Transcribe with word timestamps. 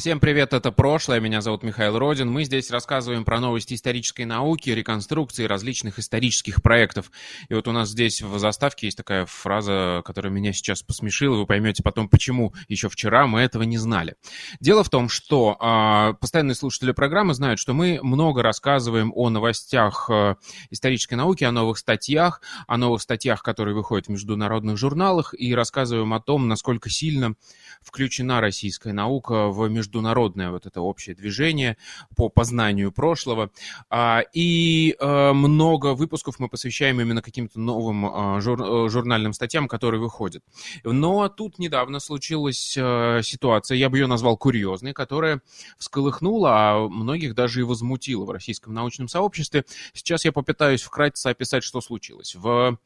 Всем 0.00 0.18
привет, 0.18 0.54
это 0.54 0.72
прошлое. 0.72 1.20
Меня 1.20 1.42
зовут 1.42 1.62
Михаил 1.62 1.98
Родин. 1.98 2.30
Мы 2.30 2.44
здесь 2.44 2.70
рассказываем 2.70 3.22
про 3.22 3.38
новости 3.38 3.74
исторической 3.74 4.22
науки, 4.22 4.70
реконструкции 4.70 5.44
различных 5.44 5.98
исторических 5.98 6.62
проектов. 6.62 7.12
И 7.50 7.54
вот 7.54 7.68
у 7.68 7.72
нас 7.72 7.90
здесь 7.90 8.22
в 8.22 8.38
заставке 8.38 8.86
есть 8.86 8.96
такая 8.96 9.26
фраза, 9.26 10.00
которая 10.02 10.32
меня 10.32 10.54
сейчас 10.54 10.82
посмешила. 10.82 11.36
Вы 11.36 11.44
поймете 11.44 11.82
потом, 11.82 12.08
почему 12.08 12.54
еще 12.66 12.88
вчера 12.88 13.26
мы 13.26 13.40
этого 13.40 13.64
не 13.64 13.76
знали. 13.76 14.14
Дело 14.58 14.84
в 14.84 14.88
том, 14.88 15.10
что 15.10 15.58
э, 15.60 16.14
постоянные 16.18 16.54
слушатели 16.54 16.92
программы 16.92 17.34
знают, 17.34 17.60
что 17.60 17.74
мы 17.74 18.00
много 18.02 18.42
рассказываем 18.42 19.12
о 19.14 19.28
новостях 19.28 20.08
э, 20.08 20.36
исторической 20.70 21.16
науки, 21.16 21.44
о 21.44 21.52
новых 21.52 21.76
статьях, 21.76 22.40
о 22.66 22.78
новых 22.78 23.02
статьях, 23.02 23.42
которые 23.42 23.74
выходят 23.74 24.06
в 24.06 24.12
международных 24.12 24.78
журналах, 24.78 25.34
и 25.36 25.54
рассказываем 25.54 26.14
о 26.14 26.20
том, 26.20 26.48
насколько 26.48 26.88
сильно 26.88 27.34
включена 27.82 28.40
российская 28.40 28.94
наука 28.94 29.48
в 29.48 29.68
международное 29.90 30.50
вот 30.50 30.66
это 30.66 30.80
общее 30.80 31.16
движение 31.16 31.76
по 32.16 32.28
познанию 32.28 32.92
прошлого. 32.92 33.50
А, 33.88 34.22
и 34.32 34.96
э, 34.98 35.32
много 35.32 35.94
выпусков 35.94 36.38
мы 36.38 36.48
посвящаем 36.48 37.00
именно 37.00 37.22
каким-то 37.22 37.58
новым 37.58 38.06
э, 38.06 38.38
э, 38.38 38.88
журнальным 38.88 39.32
статьям, 39.32 39.66
которые 39.66 40.00
выходят. 40.00 40.42
Но 40.84 41.28
тут 41.28 41.58
недавно 41.58 41.98
случилась 42.00 42.58
ситуация, 42.70 43.76
я 43.76 43.88
бы 43.88 43.98
ее 43.98 44.06
назвал 44.06 44.36
курьезной, 44.36 44.92
которая 44.92 45.40
всколыхнула, 45.78 46.50
а 46.52 46.88
многих 46.88 47.34
даже 47.34 47.60
и 47.60 47.64
возмутила 47.64 48.24
в 48.24 48.30
российском 48.30 48.72
научном 48.72 49.08
сообществе. 49.08 49.64
Сейчас 49.92 50.24
я 50.24 50.32
попытаюсь 50.32 50.82
вкратце 50.82 51.28
описать, 51.28 51.64
что 51.64 51.80
случилось. 51.80 52.34
В 52.34 52.78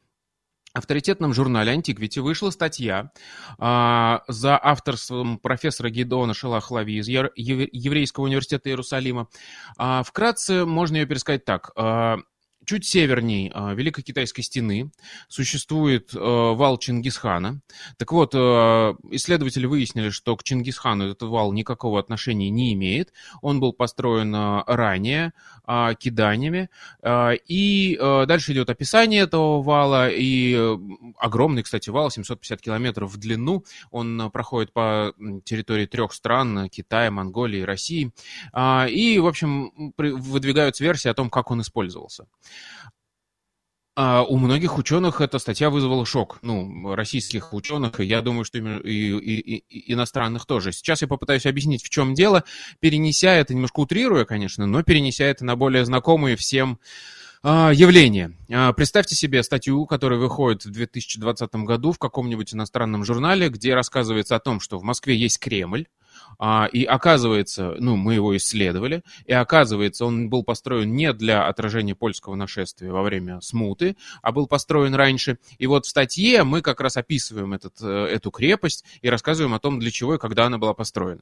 авторитетном 0.75 1.33
журнале 1.33 1.71
«Антиквити» 1.71 2.19
вышла 2.19 2.49
статья 2.49 3.11
а, 3.57 4.23
за 4.27 4.59
авторством 4.61 5.39
профессора 5.39 5.89
Гедона 5.89 6.33
Шелахлави 6.33 6.97
из 6.97 7.07
Еврейского 7.07 8.25
университета 8.25 8.69
Иерусалима. 8.69 9.27
А, 9.77 10.03
вкратце 10.03 10.65
можно 10.65 10.97
ее 10.97 11.05
пересказать 11.05 11.45
так. 11.45 11.71
А, 11.77 12.17
чуть 12.65 12.85
северней 12.85 13.51
а, 13.53 13.73
Великой 13.73 14.03
Китайской 14.03 14.41
стены 14.41 14.91
существует 15.27 16.13
э, 16.13 16.19
вал 16.19 16.77
Чингисхана. 16.77 17.61
Так 17.97 18.11
вот, 18.11 18.31
э, 18.33 18.37
исследователи 19.11 19.65
выяснили, 19.65 20.09
что 20.09 20.35
к 20.35 20.43
Чингисхану 20.43 21.05
этот 21.05 21.29
вал 21.29 21.53
никакого 21.53 21.99
отношения 21.99 22.49
не 22.49 22.73
имеет. 22.73 23.13
Он 23.41 23.59
был 23.59 23.73
построен 23.73 24.33
э, 24.35 24.63
ранее 24.67 25.33
а, 25.63 25.93
киданиями. 25.95 26.69
И 27.47 27.97
дальше 27.99 28.53
идет 28.53 28.69
описание 28.69 29.21
этого 29.21 29.61
вала. 29.61 30.09
И 30.09 30.55
огромный, 31.17 31.63
кстати, 31.63 31.89
вал, 31.89 32.11
750 32.11 32.61
километров 32.61 33.11
в 33.11 33.17
длину. 33.17 33.63
Он 33.89 34.29
проходит 34.31 34.73
по 34.73 35.13
территории 35.43 35.85
трех 35.87 36.13
стран, 36.13 36.69
Китая, 36.69 37.09
Монголии, 37.09 37.61
России. 37.61 38.11
И, 38.55 39.19
в 39.19 39.27
общем, 39.27 39.93
выдвигаются 39.97 40.83
версии 40.83 41.09
о 41.09 41.13
том, 41.13 41.29
как 41.29 41.51
он 41.51 41.61
использовался. 41.61 42.27
А 43.97 44.23
у 44.23 44.37
многих 44.37 44.77
ученых 44.77 45.21
эта 45.21 45.39
статья 45.39 45.69
вызвала 45.69 46.05
шок. 46.05 46.39
Ну, 46.41 46.95
российских 46.95 47.53
ученых, 47.53 48.01
и 48.01 48.05
я 48.05 48.21
думаю, 48.21 48.43
что 48.43 48.57
и, 48.57 48.61
и, 48.61 49.57
и 49.57 49.93
иностранных 49.93 50.45
тоже. 50.45 50.73
Сейчас 50.73 51.01
я 51.01 51.07
попытаюсь 51.07 51.45
объяснить, 51.45 51.81
в 51.81 51.89
чем 51.89 52.13
дело, 52.13 52.43
перенеся 52.81 53.33
это, 53.33 53.53
немножко 53.53 53.79
утрируя, 53.79 54.25
конечно, 54.25 54.65
но 54.65 54.83
перенеся 54.83 55.23
это 55.23 55.45
на 55.45 55.55
более 55.55 55.85
знакомые 55.85 56.35
всем 56.35 56.77
а, 57.41 57.71
явления. 57.71 58.33
А, 58.51 58.73
представьте 58.73 59.15
себе 59.15 59.43
статью, 59.43 59.85
которая 59.85 60.19
выходит 60.19 60.65
в 60.65 60.71
2020 60.71 61.55
году 61.57 61.93
в 61.93 61.99
каком-нибудь 61.99 62.53
иностранном 62.53 63.05
журнале, 63.05 63.47
где 63.47 63.75
рассказывается 63.75 64.35
о 64.35 64.39
том, 64.39 64.59
что 64.59 64.77
в 64.77 64.83
Москве 64.83 65.15
есть 65.15 65.39
Кремль, 65.39 65.85
а, 66.39 66.67
и 66.71 66.83
оказывается, 66.83 67.75
ну, 67.79 67.95
мы 67.95 68.15
его 68.15 68.35
исследовали, 68.35 69.03
и 69.25 69.33
оказывается, 69.33 70.05
он 70.05 70.29
был 70.29 70.43
построен 70.43 70.93
не 70.93 71.13
для 71.13 71.47
отражения 71.47 71.95
польского 71.95 72.35
нашествия 72.35 72.91
во 72.91 73.03
время 73.03 73.41
смуты, 73.41 73.95
а 74.21 74.31
был 74.31 74.47
построен 74.47 74.95
раньше. 74.95 75.37
И 75.57 75.67
вот 75.67 75.85
в 75.85 75.89
статье 75.89 76.43
мы 76.43 76.61
как 76.61 76.81
раз 76.81 76.97
описываем 76.97 77.53
этот, 77.53 77.75
э, 77.81 78.05
эту 78.05 78.31
крепость 78.31 78.85
и 79.01 79.09
рассказываем 79.09 79.53
о 79.53 79.59
том, 79.59 79.79
для 79.79 79.91
чего 79.91 80.15
и 80.15 80.19
когда 80.19 80.45
она 80.45 80.57
была 80.57 80.73
построена. 80.73 81.21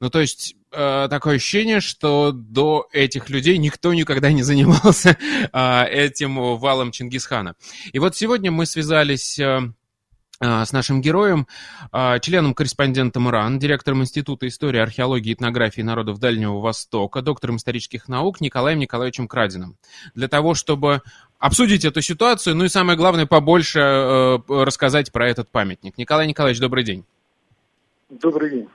Ну, 0.00 0.10
то 0.10 0.20
есть, 0.20 0.56
э, 0.72 1.06
такое 1.08 1.36
ощущение, 1.36 1.80
что 1.80 2.32
до 2.32 2.88
этих 2.92 3.30
людей 3.30 3.56
никто 3.58 3.94
никогда 3.94 4.32
не 4.32 4.42
занимался 4.42 5.16
э, 5.52 5.84
этим 5.90 6.56
валом 6.56 6.90
Чингисхана. 6.90 7.54
И 7.92 7.98
вот 7.98 8.16
сегодня 8.16 8.50
мы 8.50 8.66
связались... 8.66 9.38
Э, 9.38 9.72
с 10.42 10.72
нашим 10.72 11.00
героем, 11.00 11.46
а, 11.92 12.18
членом-корреспондентом 12.18 13.28
РАН, 13.28 13.58
директором 13.58 14.02
Института 14.02 14.48
истории, 14.48 14.80
археологии 14.80 15.30
и 15.30 15.34
этнографии 15.34 15.82
народов 15.82 16.18
Дальнего 16.18 16.58
Востока, 16.60 17.22
доктором 17.22 17.56
исторических 17.56 18.08
наук 18.08 18.40
Николаем 18.40 18.78
Николаевичем 18.78 19.28
Крадиным. 19.28 19.76
Для 20.14 20.28
того, 20.28 20.54
чтобы 20.54 21.02
обсудить 21.38 21.84
эту 21.84 22.00
ситуацию, 22.02 22.56
ну 22.56 22.64
и 22.64 22.68
самое 22.68 22.98
главное, 22.98 23.26
побольше 23.26 23.80
э, 23.80 24.38
рассказать 24.48 25.12
про 25.12 25.28
этот 25.28 25.48
памятник. 25.48 25.96
Николай 25.96 26.26
Николаевич, 26.26 26.60
добрый 26.60 26.84
день. 26.84 27.04
Добрый 28.10 28.50
день. 28.50 28.68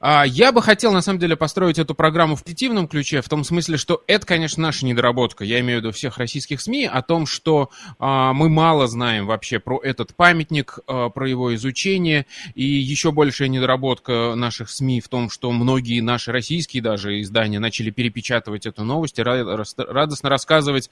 А, 0.00 0.24
я 0.24 0.52
бы 0.52 0.62
хотел, 0.62 0.92
на 0.92 1.00
самом 1.00 1.18
деле, 1.18 1.36
построить 1.36 1.78
эту 1.78 1.94
программу 1.94 2.36
в 2.36 2.44
позитивном 2.44 2.88
ключе, 2.88 3.20
в 3.22 3.28
том 3.28 3.44
смысле, 3.44 3.76
что 3.76 4.02
это, 4.06 4.26
конечно, 4.26 4.62
наша 4.62 4.86
недоработка, 4.86 5.44
я 5.44 5.60
имею 5.60 5.80
в 5.80 5.82
виду 5.82 5.92
всех 5.92 6.18
российских 6.18 6.60
СМИ, 6.60 6.86
о 6.86 7.02
том, 7.02 7.26
что 7.26 7.70
а, 7.98 8.32
мы 8.32 8.48
мало 8.48 8.86
знаем 8.86 9.26
вообще 9.26 9.58
про 9.58 9.80
этот 9.80 10.14
памятник, 10.14 10.78
а, 10.86 11.08
про 11.08 11.28
его 11.28 11.54
изучение, 11.54 12.26
и 12.54 12.64
еще 12.64 13.12
большая 13.12 13.48
недоработка 13.48 14.34
наших 14.34 14.70
СМИ 14.70 15.00
в 15.00 15.08
том, 15.08 15.30
что 15.30 15.52
многие 15.52 16.00
наши 16.00 16.32
российские 16.32 16.82
даже 16.82 17.20
издания 17.20 17.58
начали 17.58 17.90
перепечатывать 17.90 18.66
эту 18.66 18.84
новость 18.84 19.18
и 19.18 19.22
радостно 19.22 20.28
рассказывать, 20.28 20.90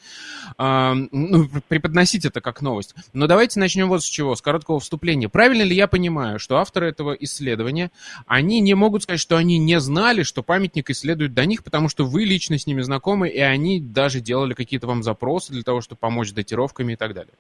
ну, 0.58 1.48
преподносить 1.68 2.24
это 2.24 2.40
как 2.40 2.62
новость. 2.62 2.94
Но 3.12 3.26
давайте 3.26 3.60
начнем 3.60 3.88
вот 3.88 4.02
с 4.02 4.06
чего, 4.06 4.34
с 4.34 4.42
короткого 4.42 4.80
вступления. 4.80 5.28
Правильно 5.28 5.62
ли 5.62 5.74
я 5.74 5.86
понимаю, 5.86 6.38
что 6.38 6.58
авторы 6.58 6.88
этого 6.88 7.12
исследования, 7.12 7.90
они 8.26 8.60
не 8.60 8.74
могут 8.74 8.93
могут 8.94 9.02
сказать, 9.02 9.20
что 9.20 9.36
они 9.36 9.58
не 9.58 9.80
знали, 9.80 10.22
что 10.22 10.44
памятник 10.44 10.88
исследует 10.88 11.34
до 11.34 11.44
них, 11.46 11.64
потому 11.64 11.88
что 11.88 12.04
вы 12.04 12.22
лично 12.22 12.58
с 12.58 12.66
ними 12.68 12.80
знакомы, 12.80 13.28
и 13.28 13.40
они 13.40 13.80
даже 13.80 14.20
делали 14.20 14.54
какие-то 14.54 14.86
вам 14.86 15.02
запросы 15.02 15.52
для 15.52 15.64
того, 15.64 15.80
чтобы 15.80 15.98
помочь 15.98 16.28
с 16.28 16.32
датировками 16.32 16.92
и 16.92 16.96
так 16.96 17.12
далее. 17.12 17.32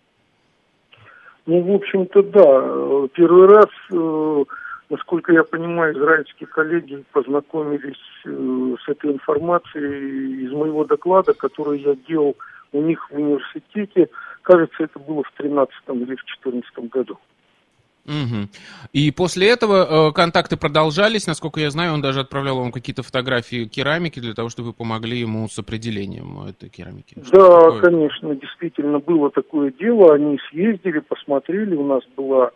Ну, 1.46 1.62
в 1.62 1.70
общем-то, 1.76 2.22
да. 2.24 3.08
Первый 3.14 3.46
раз, 3.46 3.68
э, 3.92 4.44
насколько 4.90 5.32
я 5.32 5.44
понимаю, 5.44 5.94
израильские 5.94 6.48
коллеги 6.48 7.04
познакомились 7.12 8.02
э, 8.24 8.74
с 8.84 8.88
этой 8.88 9.12
информацией 9.12 10.46
из 10.46 10.50
моего 10.50 10.84
доклада, 10.84 11.34
который 11.34 11.80
я 11.82 11.94
делал 12.08 12.34
у 12.72 12.82
них 12.82 13.08
в 13.08 13.14
университете. 13.14 14.08
Кажется, 14.42 14.82
это 14.82 14.98
было 14.98 15.22
в 15.22 15.30
2013 15.38 15.74
или 15.90 16.02
в 16.02 16.06
2014 16.06 16.90
году. 16.90 17.16
Угу. 18.06 18.48
И 18.92 19.10
после 19.10 19.48
этого 19.48 20.08
э, 20.08 20.12
контакты 20.12 20.56
продолжались. 20.56 21.26
Насколько 21.26 21.60
я 21.60 21.70
знаю, 21.70 21.94
он 21.94 22.02
даже 22.02 22.20
отправлял 22.20 22.58
вам 22.58 22.70
какие-то 22.70 23.02
фотографии 23.02 23.64
керамики 23.64 24.20
для 24.20 24.34
того, 24.34 24.50
чтобы 24.50 24.68
вы 24.68 24.74
помогли 24.74 25.18
ему 25.18 25.48
с 25.48 25.58
определением 25.58 26.42
этой 26.46 26.68
керамики. 26.68 27.16
да, 27.32 27.80
конечно, 27.80 28.34
действительно 28.34 28.98
было 28.98 29.30
такое 29.30 29.72
дело. 29.72 30.14
Они 30.14 30.38
съездили, 30.50 30.98
посмотрели, 30.98 31.74
у 31.74 31.86
нас 31.86 32.02
была 32.14 32.50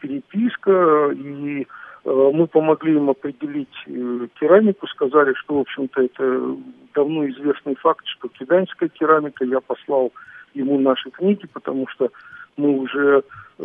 переписка, 0.00 1.10
и 1.14 1.66
э, 2.04 2.30
мы 2.32 2.46
помогли 2.46 2.94
им 2.94 3.10
определить 3.10 3.68
э, 3.86 4.28
керамику, 4.40 4.86
сказали, 4.86 5.34
что, 5.34 5.56
в 5.56 5.60
общем-то, 5.60 6.02
это 6.02 6.56
давно 6.94 7.28
известный 7.28 7.74
факт, 7.76 8.06
что 8.06 8.28
киданская 8.28 8.88
керамика. 8.88 9.44
Я 9.44 9.60
послал 9.60 10.12
ему 10.54 10.78
наши 10.78 11.10
книги, 11.10 11.46
потому 11.52 11.86
что 11.88 12.10
мы 12.56 12.78
уже 12.78 13.22
э, 13.58 13.64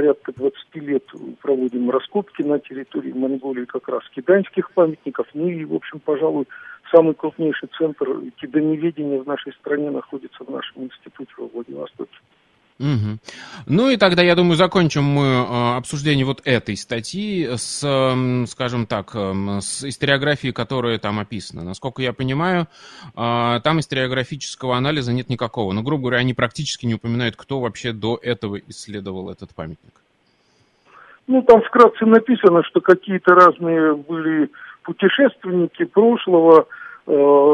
порядка 0.00 0.32
20 0.32 0.76
лет 0.76 1.04
проводим 1.42 1.90
раскопки 1.90 2.40
на 2.40 2.58
территории 2.58 3.12
Монголии 3.12 3.66
как 3.66 3.86
раз 3.88 4.02
киданских 4.14 4.72
памятников. 4.72 5.26
Ну 5.34 5.46
и, 5.46 5.62
в 5.66 5.74
общем, 5.74 6.00
пожалуй, 6.00 6.46
самый 6.90 7.12
крупнейший 7.12 7.68
центр 7.76 8.06
киданеведения 8.40 9.20
в 9.20 9.26
нашей 9.26 9.52
стране 9.52 9.90
находится 9.90 10.42
в 10.42 10.48
нашем 10.50 10.84
институте 10.84 11.32
во 11.36 11.48
Владивостоке. 11.48 12.18
Угу. 12.80 13.18
Ну 13.66 13.90
и 13.90 13.98
тогда, 13.98 14.22
я 14.22 14.34
думаю, 14.34 14.56
закончим 14.56 15.04
мы 15.04 15.26
э, 15.26 15.76
обсуждение 15.76 16.24
вот 16.24 16.40
этой 16.46 16.78
статьи 16.78 17.46
с, 17.54 17.80
скажем 18.46 18.86
так, 18.86 19.10
э, 19.14 19.58
с 19.60 19.84
историографией, 19.84 20.54
которая 20.54 20.98
там 20.98 21.18
описана. 21.18 21.62
Насколько 21.62 22.00
я 22.00 22.14
понимаю, 22.14 22.68
э, 23.14 23.60
там 23.62 23.80
историографического 23.80 24.78
анализа 24.78 25.12
нет 25.12 25.28
никакого. 25.28 25.72
Но, 25.72 25.82
грубо 25.82 26.04
говоря, 26.04 26.18
они 26.18 26.32
практически 26.32 26.86
не 26.86 26.94
упоминают, 26.94 27.36
кто 27.36 27.60
вообще 27.60 27.92
до 27.92 28.18
этого 28.22 28.58
исследовал 28.68 29.30
этот 29.30 29.54
памятник. 29.54 29.92
Ну, 31.26 31.42
там 31.42 31.60
вкратце 31.60 32.06
написано, 32.06 32.62
что 32.64 32.80
какие-то 32.80 33.34
разные 33.34 33.94
были 33.94 34.50
путешественники 34.84 35.84
прошлого, 35.84 36.66
э, 37.06 37.12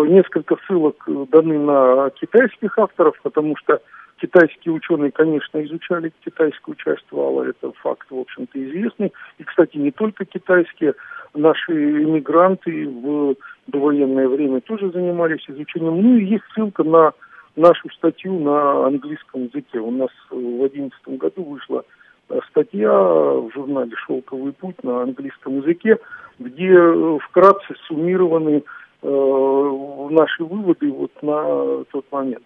несколько 0.08 0.56
ссылок 0.66 1.02
даны 1.32 1.58
на 1.58 2.10
китайских 2.10 2.78
авторов, 2.78 3.14
потому 3.22 3.56
что 3.56 3.80
Китайские 4.20 4.72
ученые, 4.72 5.10
конечно, 5.10 5.62
изучали 5.64 6.10
китайскую 6.24 6.74
часть 6.76 7.04
это 7.10 7.72
факт, 7.82 8.10
в 8.10 8.18
общем-то, 8.18 8.58
известный. 8.64 9.12
И, 9.38 9.44
кстати, 9.44 9.76
не 9.76 9.90
только 9.90 10.24
китайские, 10.24 10.94
наши 11.34 11.72
иммигранты 11.72 12.88
в 12.88 13.36
довоенное 13.66 14.26
время 14.28 14.60
тоже 14.62 14.90
занимались 14.90 15.44
изучением. 15.48 16.00
Ну 16.00 16.16
и 16.16 16.24
есть 16.24 16.44
ссылка 16.54 16.82
на 16.82 17.12
нашу 17.56 17.90
статью 17.90 18.38
на 18.40 18.86
английском 18.86 19.44
языке. 19.44 19.78
У 19.78 19.90
нас 19.90 20.10
в 20.30 20.38
2011 20.38 21.08
году 21.18 21.44
вышла 21.44 21.84
э, 22.28 22.38
статья 22.50 22.92
в 22.92 23.50
журнале 23.54 23.92
«Шелковый 24.06 24.52
путь» 24.52 24.82
на 24.82 25.02
английском 25.02 25.58
языке, 25.58 25.98
где 26.38 26.72
э, 26.72 27.18
вкратце 27.22 27.74
суммированы 27.86 28.62
э, 29.02 30.08
наши 30.10 30.44
выводы 30.44 30.90
вот 30.90 31.12
на 31.22 31.84
тот 31.92 32.04
момент. 32.10 32.44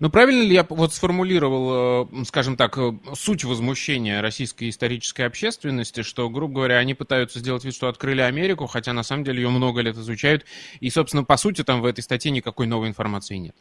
Ну, 0.00 0.10
правильно 0.10 0.42
ли 0.42 0.54
я 0.54 0.66
вот 0.68 0.92
сформулировал, 0.92 2.04
э, 2.04 2.24
скажем 2.24 2.56
так, 2.56 2.78
э, 2.78 2.92
суть 3.14 3.44
возмущения 3.44 4.20
российской 4.20 4.68
исторической 4.68 5.22
общественности, 5.22 6.02
что, 6.02 6.28
грубо 6.28 6.54
говоря, 6.54 6.78
они 6.78 6.94
пытаются 6.94 7.38
сделать 7.38 7.64
вид, 7.64 7.74
что 7.74 7.88
открыли 7.88 8.20
Америку, 8.20 8.66
хотя 8.66 8.92
на 8.92 9.02
самом 9.02 9.24
деле 9.24 9.42
ее 9.42 9.50
много 9.50 9.80
лет 9.80 9.96
изучают, 9.96 10.44
и, 10.80 10.90
собственно, 10.90 11.24
по 11.24 11.36
сути, 11.36 11.64
там 11.64 11.80
в 11.82 11.86
этой 11.86 12.02
статье 12.02 12.30
никакой 12.30 12.66
новой 12.66 12.88
информации 12.88 13.36
нет? 13.36 13.54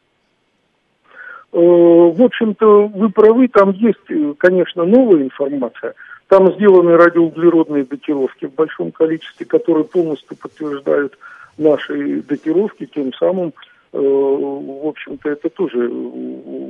Э, 1.54 1.57
в 1.57 2.21
общем-то, 2.21 2.88
вы 2.88 3.10
правы, 3.10 3.48
там 3.48 3.71
есть, 3.71 4.38
конечно, 4.38 4.86
новая 4.86 5.24
информация. 5.24 5.94
Там 6.27 6.53
сделаны 6.53 6.98
радиоуглеродные 6.98 7.86
датировки 7.86 8.45
в 8.45 8.53
большом 8.53 8.92
количестве, 8.92 9.45
которые 9.45 9.86
полностью 9.86 10.36
подтверждают 10.36 11.18
наши 11.57 12.21
датировки, 12.21 12.86
тем 12.86 13.13
самым 13.13 13.53
в 13.92 14.88
общем-то, 14.88 15.30
это 15.30 15.50
тоже 15.50 15.89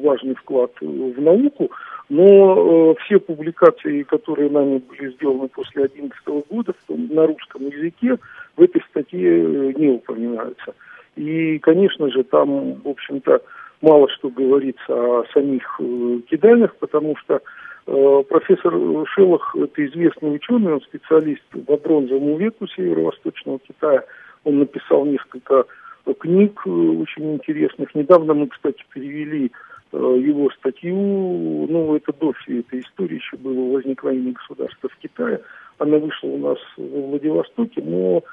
важный 0.03 0.35
вклад 0.35 0.71
в 0.81 1.21
науку, 1.21 1.71
но 2.09 2.91
э, 2.91 2.95
все 3.03 3.19
публикации, 3.19 4.03
которые 4.03 4.49
нами 4.49 4.77
были 4.77 5.11
сделаны 5.13 5.47
после 5.49 5.87
2011 5.87 6.49
года 6.49 6.73
на 6.87 7.27
русском 7.27 7.67
языке, 7.67 8.17
в 8.55 8.61
этой 8.61 8.81
статье 8.89 9.43
э, 9.43 9.73
не 9.75 9.89
упоминаются. 9.89 10.73
И, 11.15 11.59
конечно 11.59 12.09
же, 12.11 12.23
там, 12.23 12.75
в 12.75 12.87
общем-то, 12.87 13.41
мало 13.81 14.07
что 14.09 14.29
говорится 14.29 14.93
о 14.93 15.25
самих 15.33 15.79
кидальных, 16.29 16.75
потому 16.77 17.15
что 17.17 17.41
профессор 17.85 18.73
Шелах– 19.07 19.55
это 19.59 19.85
известный 19.85 20.35
ученый, 20.35 20.73
он 20.73 20.81
специалист 20.81 21.41
по 21.65 21.77
бронзовому 21.77 22.37
веку 22.37 22.67
северо-восточного 22.67 23.59
Китая. 23.59 24.03
Он 24.43 24.59
написал 24.59 25.05
несколько 25.05 25.65
книг 26.13 26.61
э, 26.65 26.69
очень 26.69 27.35
интересных. 27.35 27.93
Недавно 27.95 28.33
мы, 28.33 28.47
кстати, 28.47 28.83
перевели 28.93 29.51
э, 29.91 29.97
его 29.97 30.49
статью, 30.51 30.95
ну, 31.69 31.95
это 31.95 32.13
до 32.13 32.33
всей 32.33 32.61
этой 32.61 32.81
истории 32.81 33.15
еще 33.15 33.37
было 33.37 33.73
возникновение 33.73 34.33
государства 34.33 34.89
в 34.89 34.97
Китае. 34.97 35.41
Она 35.77 35.97
вышла 35.97 36.27
у 36.27 36.37
нас 36.37 36.57
в 36.77 37.09
Владивостоке, 37.09 37.81
но 37.81 38.23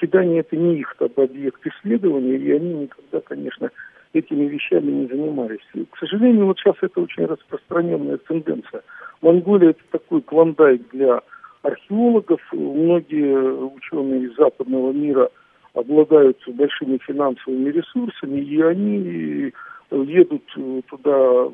кидание 0.00 0.40
это 0.40 0.56
не 0.56 0.78
их 0.78 0.94
там, 0.98 1.10
объект 1.16 1.66
исследования, 1.66 2.36
и 2.36 2.52
они 2.52 2.74
никогда, 2.74 3.20
конечно, 3.20 3.70
этими 4.12 4.44
вещами 4.44 4.90
не 4.90 5.06
занимались. 5.06 5.66
И, 5.74 5.84
к 5.84 5.98
сожалению, 5.98 6.46
вот 6.46 6.58
сейчас 6.58 6.76
это 6.80 7.00
очень 7.00 7.26
распространенная 7.26 8.18
тенденция. 8.18 8.82
Монголия 9.22 9.70
это 9.70 9.82
такой 9.90 10.22
клондайк 10.22 10.88
для 10.92 11.20
археологов. 11.62 12.40
Многие 12.52 13.34
ученые 13.34 14.24
из 14.24 14.36
западного 14.36 14.92
мира– 14.92 15.30
обладают 15.74 16.38
большими 16.46 16.98
финансовыми 16.98 17.70
ресурсами, 17.70 18.40
и 18.40 18.60
они 18.62 19.52
едут 19.90 20.42
туда 20.88 21.48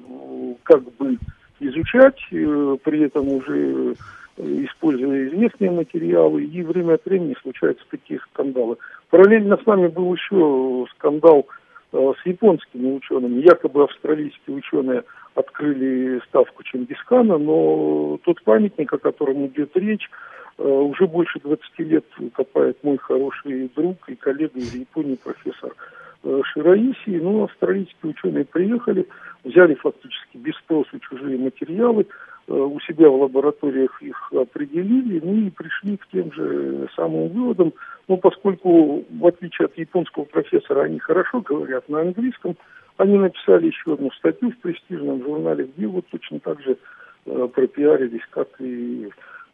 как 0.62 0.82
бы 0.94 1.18
изучать, 1.58 2.18
э, 2.30 2.76
при 2.82 3.02
этом 3.02 3.28
уже 3.28 3.94
используя 4.38 5.28
известные 5.28 5.70
материалы, 5.70 6.44
и 6.44 6.62
время 6.62 6.94
от 6.94 7.04
времени 7.04 7.36
случаются 7.42 7.84
такие 7.90 8.20
скандалы. 8.30 8.76
Параллельно 9.10 9.58
с 9.62 9.66
нами 9.66 9.88
был 9.88 10.14
еще 10.14 10.86
скандал 10.92 11.46
э, 11.92 12.12
с 12.22 12.26
японскими 12.26 12.96
учеными. 12.96 13.42
Якобы 13.42 13.84
австралийские 13.84 14.56
ученые 14.56 15.04
открыли 15.34 16.22
ставку 16.28 16.62
Чингисхана, 16.62 17.36
но 17.36 18.18
тот 18.24 18.42
памятник, 18.42 18.92
о 18.92 18.98
котором 18.98 19.46
идет 19.46 19.76
речь, 19.76 20.08
Э, 20.08 20.39
уже 20.60 21.06
больше 21.06 21.40
20 21.40 21.78
лет 21.78 22.04
копает 22.34 22.82
мой 22.84 22.98
хороший 22.98 23.70
друг 23.74 23.96
и 24.08 24.14
коллега 24.14 24.58
из 24.58 24.74
Японии, 24.74 25.18
профессор 25.22 25.74
э, 26.22 26.40
Шираиси. 26.52 27.18
Ну, 27.18 27.44
австралийские 27.44 28.10
ученые 28.10 28.44
приехали, 28.44 29.06
взяли 29.42 29.74
фактически 29.74 30.36
без 30.36 30.54
спроса 30.56 31.00
чужие 31.00 31.38
материалы, 31.38 32.06
э, 32.46 32.52
у 32.52 32.78
себя 32.80 33.08
в 33.08 33.22
лабораториях 33.22 34.02
их 34.02 34.32
определили, 34.34 35.20
ну 35.24 35.34
и 35.46 35.50
пришли 35.50 35.96
к 35.96 36.06
тем 36.08 36.30
же 36.32 36.88
самым 36.94 37.28
выводам. 37.28 37.72
Но 38.08 38.18
поскольку, 38.18 39.04
в 39.08 39.26
отличие 39.26 39.66
от 39.66 39.78
японского 39.78 40.24
профессора, 40.24 40.82
они 40.82 40.98
хорошо 40.98 41.40
говорят 41.40 41.88
на 41.88 42.02
английском, 42.02 42.56
они 42.98 43.16
написали 43.16 43.68
еще 43.68 43.94
одну 43.94 44.10
статью 44.10 44.50
в 44.50 44.58
престижном 44.58 45.22
журнале, 45.22 45.70
где 45.74 45.86
вот 45.86 46.04
точно 46.10 46.38
так 46.40 46.60
же 46.60 46.76
пропиарились, 47.24 48.26
как 48.30 48.48
и 48.58 49.08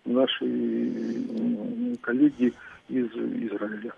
наши 0.07 1.97
коллеги 2.01 2.53
из 2.89 3.07
Израиля. 3.07 3.93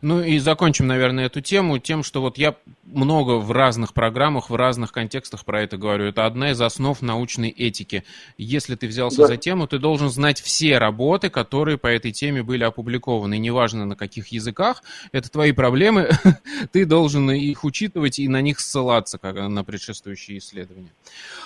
Ну 0.00 0.22
и 0.22 0.38
закончим, 0.38 0.86
наверное, 0.86 1.26
эту 1.26 1.40
тему 1.40 1.78
тем, 1.78 2.02
что 2.02 2.20
вот 2.20 2.38
я 2.38 2.54
много 2.84 3.32
в 3.38 3.50
разных 3.52 3.92
программах, 3.92 4.50
в 4.50 4.54
разных 4.54 4.92
контекстах 4.92 5.44
про 5.44 5.62
это 5.62 5.76
говорю. 5.76 6.06
Это 6.06 6.26
одна 6.26 6.52
из 6.52 6.60
основ 6.60 7.00
научной 7.02 7.50
этики. 7.50 8.04
Если 8.38 8.74
ты 8.76 8.86
взялся 8.86 9.22
да. 9.22 9.26
за 9.26 9.36
тему, 9.36 9.66
ты 9.66 9.78
должен 9.78 10.08
знать 10.10 10.40
все 10.40 10.78
работы, 10.78 11.30
которые 11.30 11.78
по 11.78 11.88
этой 11.88 12.12
теме 12.12 12.42
были 12.42 12.64
опубликованы. 12.64 13.38
неважно 13.38 13.86
на 13.86 13.96
каких 13.96 14.28
языках, 14.28 14.82
это 15.12 15.30
твои 15.30 15.52
проблемы. 15.52 16.10
ты 16.72 16.84
должен 16.84 17.30
их 17.30 17.64
учитывать 17.64 18.18
и 18.18 18.28
на 18.28 18.40
них 18.40 18.60
ссылаться, 18.60 19.18
как 19.18 19.36
на 19.36 19.64
предшествующие 19.64 20.38
исследования. 20.38 20.92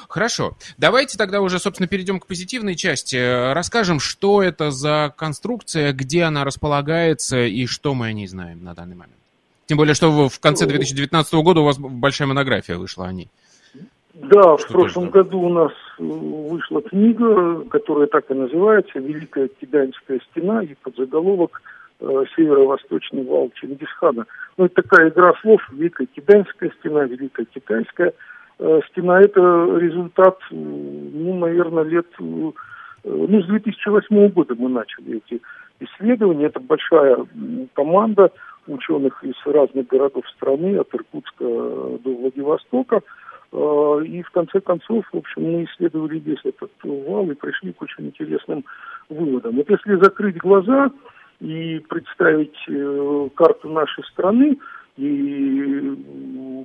Хорошо. 0.09 0.57
Давайте 0.77 1.17
тогда 1.17 1.41
уже, 1.41 1.59
собственно, 1.59 1.87
перейдем 1.87 2.21
к 2.21 2.27
позитивной 2.27 2.77
части. 2.77 3.53
Расскажем, 3.53 4.01
что 4.01 4.43
это 4.43 4.71
за 4.71 5.15
конструкция, 5.17 5.93
где 5.93 6.25
она 6.25 6.45
располагается 6.45 7.45
и 7.45 7.67
что 7.67 7.95
мы 7.95 8.09
о 8.09 8.13
ней 8.13 8.20
знаем 8.27 8.63
на 8.63 8.75
данный 8.75 8.97
момент. 8.97 9.17
Тем 9.67 9.79
более, 9.79 9.95
что 9.95 10.29
в 10.29 10.41
конце 10.41 10.67
2019 10.67 11.33
года 11.35 11.61
у 11.61 11.65
вас 11.65 11.79
большая 11.79 12.27
монография 12.27 12.77
вышла 12.77 13.07
о 13.07 13.13
ней. 13.13 13.29
Да, 14.15 14.59
что 14.59 14.69
в 14.69 14.73
прошлом 14.73 15.11
году 15.11 15.41
у 15.41 15.49
нас 15.49 15.73
э, 15.99 16.03
вышла 16.03 16.83
книга, 16.83 17.65
которая 17.71 18.09
так 18.09 18.31
и 18.31 18.35
называется 18.35 18.99
«Великая 18.99 19.49
Киданская 19.49 20.21
стена» 20.31 20.63
и 20.63 20.75
подзаголовок 20.83 21.63
э, 22.01 22.25
«Северо-восточный 22.35 23.25
вал 23.25 23.51
Чингисхана». 23.55 24.27
Ну, 24.57 24.65
это 24.65 24.83
такая 24.83 25.11
игра 25.11 25.33
слов 25.41 25.63
«Великая 25.71 26.07
Киданская 26.07 26.73
стена», 26.81 27.05
«Великая 27.05 27.47
Китайская 27.47 28.13
э, 28.59 28.81
стена». 28.91 29.21
Это 29.21 29.41
результат, 29.79 30.39
ну, 30.51 31.39
наверное, 31.39 31.85
лет... 31.85 32.07
Ну, 32.19 32.55
с 33.03 33.47
2008 33.47 34.29
года 34.29 34.55
мы 34.59 34.69
начали 34.69 35.23
эти 35.25 35.41
исследования. 35.81 36.47
Это 36.47 36.61
большая 36.61 37.27
команда 37.75 38.33
ученых 38.67 39.23
из 39.25 39.35
разных 39.45 39.87
городов 39.89 40.29
страны, 40.31 40.77
от 40.79 40.95
Иркутска 40.95 41.45
до 41.45 42.01
Владивостока. 42.05 43.03
А, 43.53 43.99
и 43.99 44.23
в 44.23 44.31
конце 44.31 44.61
концов, 44.61 45.05
в 45.13 45.17
общем, 45.17 45.43
мы 45.43 45.65
исследовали 45.65 46.19
весь 46.19 46.45
этот 46.45 46.71
вал 46.83 47.31
и 47.31 47.35
пришли 47.35 47.73
к 47.73 47.83
очень 47.83 48.07
интересным 48.07 48.65
выводам. 49.09 49.57
Вот 49.57 49.69
если 49.69 49.97
закрыть 49.97 50.37
глаза 50.37 50.91
и 51.41 51.81
представить 51.89 52.57
э, 52.69 53.29
карту 53.35 53.71
нашей 53.71 54.05
страны 54.05 54.59
и 54.97 55.97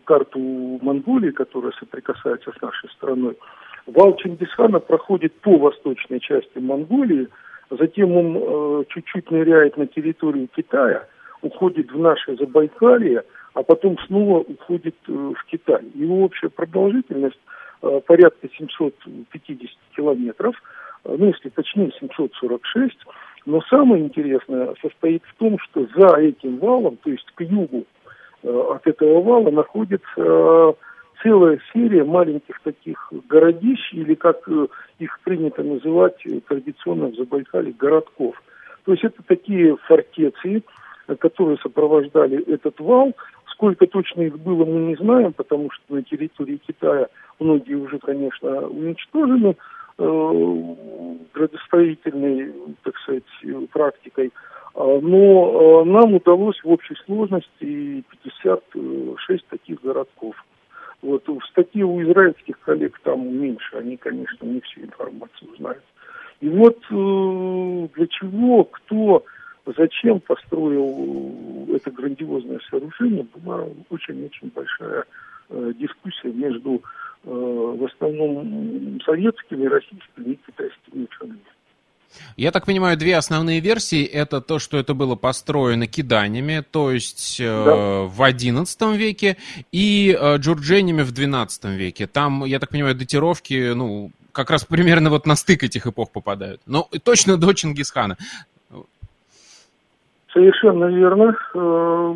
карту 0.04 0.40
Монголии, 0.82 1.32
которая 1.32 1.72
соприкасается 1.80 2.52
с 2.52 2.62
нашей 2.62 2.90
страной, 2.90 3.38
вал 3.88 4.16
Чингисхана 4.18 4.80
проходит 4.80 5.34
по 5.42 5.58
восточной 5.58 6.20
части 6.20 6.58
Монголии, 6.58 7.30
затем 7.70 8.16
он 8.16 8.38
э, 8.38 8.84
чуть-чуть 8.90 9.32
ныряет 9.32 9.78
на 9.78 9.88
территорию 9.88 10.48
Китая– 10.56 11.08
уходит 11.46 11.92
в 11.92 12.00
наше 12.00 12.36
Забайкалье, 12.36 13.24
а 13.54 13.64
потом 13.64 13.98
снова 14.08 14.40
уходит 14.40 14.96
э, 15.08 15.12
в 15.12 15.46
Китай. 15.46 15.84
Его 15.94 16.24
общая 16.24 16.50
продолжительность 16.50 17.40
порядка 18.08 18.48
750 18.58 19.70
километров, 19.96 20.56
ну, 21.04 21.28
если 21.28 21.50
точнее, 21.50 21.92
746. 22.00 22.96
Но 23.46 23.62
самое 23.70 24.04
интересное 24.04 24.74
состоит 24.82 25.22
в 25.26 25.36
том, 25.36 25.60
что 25.60 25.86
за 25.96 26.20
этим 26.20 26.58
валом, 26.58 26.98
то 27.04 27.12
есть 27.12 27.30
к 27.36 27.42
югу 27.42 27.86
от 28.42 28.88
этого 28.88 29.22
вала, 29.22 29.52
находится 29.52 30.76
целая 31.25 31.60
серия 31.74 32.03
маленьких 32.03 32.60
таких 32.62 33.12
городищ, 33.27 33.94
или 33.94 34.13
как 34.13 34.48
их 35.00 35.20
принято 35.24 35.63
называть 35.63 36.24
традиционно 36.48 37.08
в 37.08 37.15
Забайкале, 37.15 37.72
городков. 37.72 38.36
То 38.86 38.91
есть 38.91 39.03
это 39.03 39.24
такие 39.24 39.75
фортеции, 39.88 40.62
которые 41.20 41.58
сопровождали 41.58 42.44
этот 42.48 42.79
вал. 42.79 43.13
Сколько 43.48 43.88
точно 43.88 44.22
их 44.22 44.38
было, 44.38 44.65
мы 44.65 44.82
не 44.82 44.96
знаем, 44.96 45.34
потому 45.34 45.72
что 45.72 45.96
на 45.96 46.03
территории 46.03 46.58
Китая 46.58 47.08
многие 47.39 47.75
уже, 47.75 47.98
конечно, 47.98 48.67
уничтожены 48.67 49.55
э, 49.98 50.75
градостроительной, 51.34 52.53
так 52.84 52.96
сказать, 52.98 53.24
практикой. 53.72 54.32
А, 54.75 55.00
но 55.01 55.82
э, 55.82 55.86
нам 55.86 56.13
удалось 56.13 56.62
в 56.63 56.70
общей 56.70 56.96
сложности 57.05 58.03
56 58.22 59.48
таких 59.48 59.82
городков. 59.82 60.36
Вот 61.06 61.28
в 61.28 61.40
статье 61.52 61.86
у 61.86 62.02
израильских 62.02 62.60
коллег 62.62 63.00
там 63.04 63.28
меньше, 63.28 63.78
они, 63.78 63.96
конечно, 63.96 64.44
не 64.44 64.60
всю 64.62 64.82
информацию 64.82 65.56
знают. 65.58 65.84
И 66.42 66.50
вот 66.50 66.78
э, 66.90 67.88
для 67.96 68.08
чего, 68.08 68.64
кто, 68.64 69.24
зачем 69.78 70.20
построил 70.20 71.68
это 71.76 71.92
грандиозное 71.92 72.60
сооружение, 72.72 73.24
была 73.36 73.68
очень-очень 73.92 74.52
большая 74.56 75.06
э, 75.50 75.74
дискуссия 75.78 76.34
между 76.34 76.82
э, 77.24 77.30
в 77.30 77.86
основном 77.86 79.00
советскими, 79.06 79.68
российскими 79.68 80.34
и 80.34 80.40
китайскими. 80.48 81.08
Я 82.38 82.52
так 82.52 82.66
понимаю, 82.66 82.98
две 82.98 83.16
основные 83.16 83.60
версии. 83.60 84.04
Это 84.04 84.42
то, 84.42 84.60
что 84.60 84.78
это 84.78 84.94
было 84.94 85.16
построено 85.16 85.88
киданями, 85.88 86.64
то 86.70 86.92
есть 86.92 87.40
э, 87.40 87.46
да. 87.46 87.76
в 88.04 88.22
XI 88.22 88.98
веке, 88.98 89.38
и 89.72 90.18
э, 90.20 90.38
джурдженями 90.38 91.04
в 91.04 91.14
XII 91.14 91.76
веке. 91.76 92.08
Там, 92.08 92.46
я 92.46 92.60
так 92.60 92.70
понимаю, 92.70 92.96
датировки, 92.96 93.74
ну, 93.74 94.12
как 94.32 94.50
раз 94.50 94.66
примерно 94.66 95.10
вот 95.10 95.26
на 95.26 95.36
стык 95.36 95.64
этих 95.64 95.88
эпох 95.88 96.12
попадают. 96.12 96.62
Но 96.66 96.90
точно 97.04 97.38
до 97.38 97.54
Чингисхана. 97.54 98.18
Совершенно 100.34 100.86
верно. 100.86 101.38
Э, 101.54 102.14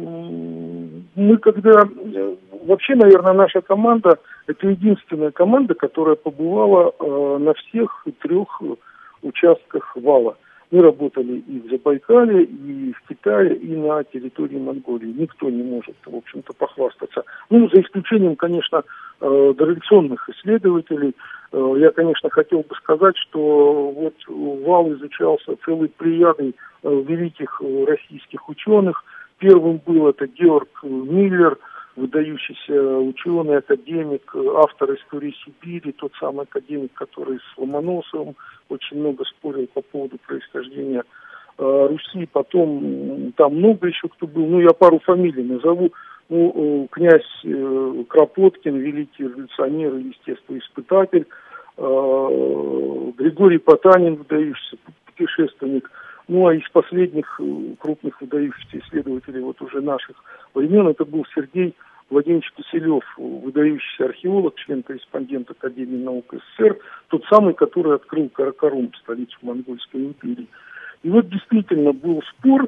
мы 1.15 1.38
когда... 1.38 1.84
Э, 1.84 2.36
вообще, 2.65 2.96
наверное, 2.96 3.34
наша 3.34 3.62
команда– 3.62 4.19
это 4.48 4.67
единственная 4.67 5.31
команда, 5.31 5.74
которая 5.74 6.15
побывала 6.15 6.91
э, 7.00 7.38
на 7.39 7.53
всех 7.53 8.05
трех 8.22 8.62
участках 9.21 9.95
вала. 9.95 10.38
Мы 10.71 10.83
работали 10.83 11.38
и 11.47 11.61
в 11.61 11.69
Забайкале, 11.71 12.43
и 12.43 12.93
в 12.93 13.01
Китае, 13.07 13.55
и 13.55 13.75
на 13.75 14.03
территории 14.03 14.57
Монголии. 14.57 15.15
Никто 15.17 15.49
не 15.49 15.63
может, 15.63 15.95
в 16.05 16.15
общем-то, 16.15 16.53
похвастаться. 16.53 17.23
Ну, 17.49 17.67
за 17.69 17.81
исключением, 17.81 18.35
конечно, 18.35 18.83
э, 19.19 19.53
дореволюционных 19.57 20.29
исследователей. 20.29 21.15
Э, 21.51 21.73
я, 21.77 21.89
конечно, 21.89 22.29
хотел 22.29 22.59
бы 22.59 22.75
сказать, 22.75 23.17
что 23.17 23.91
вот 23.91 24.13
вал 24.27 24.93
изучался 24.93 25.55
целый 25.65 25.89
плеядой 25.89 26.55
э, 26.83 27.03
великих 27.07 27.59
российских 27.88 28.47
ученых. 28.47 29.03
Первым 29.39 29.81
был 29.83 30.07
это 30.07 30.27
Георг 30.27 30.83
Миллер– 30.83 31.57
выдающийся 31.96 32.98
ученый, 32.98 33.58
академик, 33.58 34.34
автор 34.55 34.93
истории 34.96 35.36
Сибири, 35.43 35.91
тот 35.91 36.13
самый 36.19 36.43
академик, 36.43 36.93
который 36.93 37.39
с 37.39 37.58
Ломоносовым 37.58 38.36
очень 38.69 39.00
много 39.00 39.25
спорил 39.25 39.67
по 39.74 39.81
поводу 39.81 40.17
происхождения 40.25 41.03
э, 41.58 41.88
Руси. 41.89 42.27
Потом 42.31 43.34
там 43.36 43.55
много 43.55 43.88
еще 43.88 44.08
кто 44.08 44.27
был. 44.27 44.46
Ну, 44.46 44.62
я 44.62 44.69
пару 44.69 45.00
фамилий 45.00 45.43
назову. 45.43 45.91
Ну, 46.29 46.53
э, 46.55 46.88
князь 46.91 47.41
э, 47.43 48.03
Кропоткин, 48.08 48.77
великий 48.77 49.24
революционер 49.24 49.96
и 49.96 50.10
естествоиспытатель, 50.10 51.25
э, 51.77 53.12
Григорий 53.17 53.58
Потанин, 53.58 54.15
выдающийся 54.15 54.77
путешественник– 55.05 55.89
ну, 56.29 56.48
а 56.48 56.53
из 56.53 56.69
последних 56.69 57.39
э, 57.39 57.75
крупных 57.79 58.21
выдающихся 58.21 58.79
исследователей 58.79 59.41
вот 59.41 59.59
уже 59.62 59.81
наших 59.81 60.15
времен 60.53 60.88
это 60.88 61.03
был 61.03 61.25
Сергей 61.33 61.75
Владимирович 62.12 62.51
Киселев, 62.55 63.03
выдающийся 63.17 64.05
археолог, 64.05 64.55
член-корреспондент 64.55 65.50
Академии 65.50 66.03
наук 66.03 66.31
СССР, 66.31 66.77
тот 67.07 67.24
самый, 67.25 67.55
который 67.55 67.95
открыл 67.95 68.29
Каракарум, 68.29 68.91
столицу 69.01 69.38
Монгольской 69.41 70.05
империи. 70.05 70.48
И 71.01 71.09
вот 71.09 71.27
действительно 71.29 71.93
был 71.93 72.21
спор, 72.38 72.67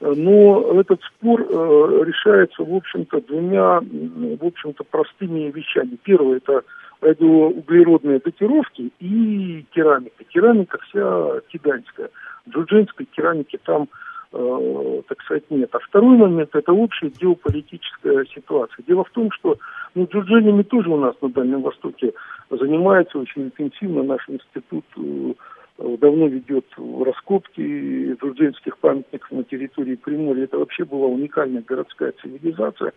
э, 0.00 0.12
но 0.16 0.80
этот 0.80 1.00
спор 1.04 1.42
э, 1.42 2.04
решается, 2.04 2.64
в 2.64 2.74
общем-то, 2.74 3.20
двумя, 3.20 3.80
в 3.80 4.44
общем-то, 4.44 4.82
простыми 4.82 5.52
вещами. 5.52 5.96
Первое– 6.02 6.36
это 6.44 6.62
радиоуглеродные 7.00 8.18
датировки 8.18 8.90
и 8.98 9.64
керамика. 9.70 10.24
Керамика 10.24 10.78
вся 10.88 11.40
киданская– 11.52 12.10
джурджинской 12.48 13.06
керамики 13.06 13.58
там, 13.64 13.88
э, 14.32 15.02
так 15.08 15.20
сказать, 15.22 15.44
нет. 15.50 15.74
А 15.74 15.78
второй 15.78 16.16
момент– 16.16 16.50
это 16.54 16.72
общая 16.72 17.08
геополитическая 17.08 18.24
ситуация. 18.26 18.84
Дело 18.86 19.04
в 19.04 19.10
том, 19.10 19.30
что 19.32 19.58
ну, 19.94 20.06
джурджинами 20.10 20.62
тоже 20.62 20.90
у 20.90 20.96
нас 20.96 21.14
на 21.20 21.30
Дальнем 21.30 21.62
Востоке 21.62 22.12
занимается 22.50 23.18
очень 23.18 23.44
интенсивно. 23.44 24.02
Наш 24.02 24.28
институт 24.28 24.84
э, 24.96 25.32
давно 25.78 26.26
ведет 26.26 26.66
раскопки 26.76 28.14
джурджинских 28.14 28.78
памятников 28.78 29.30
на 29.30 29.44
территории 29.44 29.96
Приморья. 29.96 30.44
Это 30.44 30.58
вообще 30.58 30.84
была 30.84 31.06
уникальная 31.06 31.62
городская 31.62 32.12
цивилизация. 32.22 32.92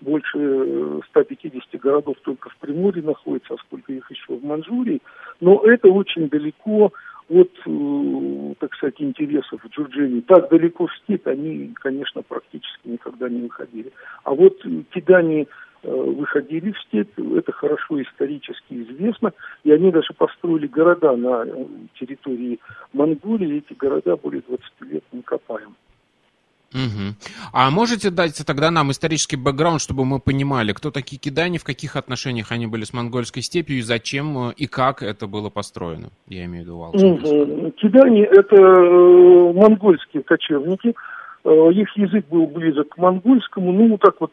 Больше 0.00 1.00
150 1.10 1.62
э, 1.72 1.78
городов 1.78 2.16
только 2.22 2.50
в 2.50 2.56
Приморье 2.56 3.02
находится, 3.02 3.54
а 3.54 3.58
сколько 3.58 3.92
их 3.92 4.10
еще 4.10 4.34
в 4.34 4.44
Манчжурии. 4.44 5.00
Но 5.40 5.62
это 5.64 5.88
очень 5.88 6.28
далеко 6.28 6.92
от, 7.32 7.50
э, 7.66 8.54
так 8.58 8.74
сказать, 8.74 9.00
интересов 9.00 9.60
Джорджини. 9.70 10.20
Так 10.20 10.50
далеко 10.50 10.86
в 10.86 10.96
степь 10.98 11.26
они, 11.26 11.72
конечно, 11.74 12.22
практически 12.22 12.88
никогда 12.88 13.28
не 13.28 13.42
выходили. 13.42 13.92
А 14.24 14.34
вот 14.34 14.62
кидане 14.92 15.46
э, 15.82 15.90
выходили 15.90 16.72
в 16.72 16.80
степь, 16.82 17.18
это 17.18 17.52
хорошо 17.52 18.02
исторически 18.02 18.82
известно, 18.82 19.32
и 19.64 19.72
они 19.72 19.90
даже 19.90 20.12
построили 20.12 20.66
города 20.66 21.16
на 21.16 21.44
э, 21.46 21.66
территории 21.98 22.60
Монголии, 22.92 23.54
и 23.54 23.58
эти 23.58 23.72
города 23.72 24.16
более 24.16 24.42
20 24.42 24.64
лет 24.92 25.04
не 25.12 25.22
копаем. 25.22 25.74
Угу. 26.74 27.14
А 27.52 27.70
можете 27.70 28.10
дать 28.10 28.42
тогда 28.46 28.70
нам 28.70 28.90
исторический 28.90 29.36
бэкграунд, 29.36 29.80
чтобы 29.80 30.04
мы 30.04 30.20
понимали, 30.20 30.72
кто 30.72 30.90
такие 30.90 31.18
кидани, 31.18 31.58
в 31.58 31.64
каких 31.64 31.96
отношениях 31.96 32.52
они 32.52 32.66
были 32.66 32.84
с 32.84 32.92
монгольской 32.92 33.42
степью, 33.42 33.78
и 33.78 33.82
зачем 33.82 34.48
э, 34.48 34.52
и 34.56 34.66
как 34.66 35.02
это 35.02 35.26
было 35.26 35.50
построено? 35.50 36.10
Я 36.28 36.44
имею 36.44 36.64
в 36.64 36.66
виду 36.66 36.72
Угу. 36.82 37.72
Кидани– 37.72 38.22
это 38.22 38.56
э, 38.56 39.52
монгольские 39.52 40.22
кочевники. 40.22 40.94
Э, 41.44 41.70
их 41.72 41.96
язык 41.96 42.26
был 42.28 42.46
близок 42.46 42.88
к 42.90 42.98
монгольскому. 42.98 43.72
Ну, 43.72 43.98
так 43.98 44.20
вот, 44.20 44.32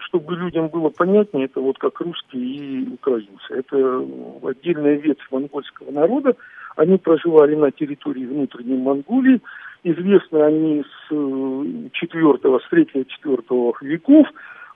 чтобы 0.00 0.36
людям 0.36 0.68
было 0.68 0.88
понятнее, 0.90 1.46
это 1.46 1.60
вот 1.60 1.78
как 1.78 2.00
русские 2.00 2.44
и 2.44 2.88
украинцы. 2.94 3.50
Это 3.50 4.04
отдельная 4.42 4.96
ветвь 4.96 5.26
монгольского 5.30 5.90
народа. 5.90 6.34
Они 6.76 6.98
проживали 6.98 7.54
на 7.54 7.70
территории 7.70 8.26
внутренней 8.26 8.76
Монголии– 8.76 9.40
известны 9.86 10.38
они 10.42 10.82
с 10.82 11.92
четвертого, 11.92 12.58
с 12.58 12.68
третьего-четвертого 12.68 13.74
веков. 13.80 14.26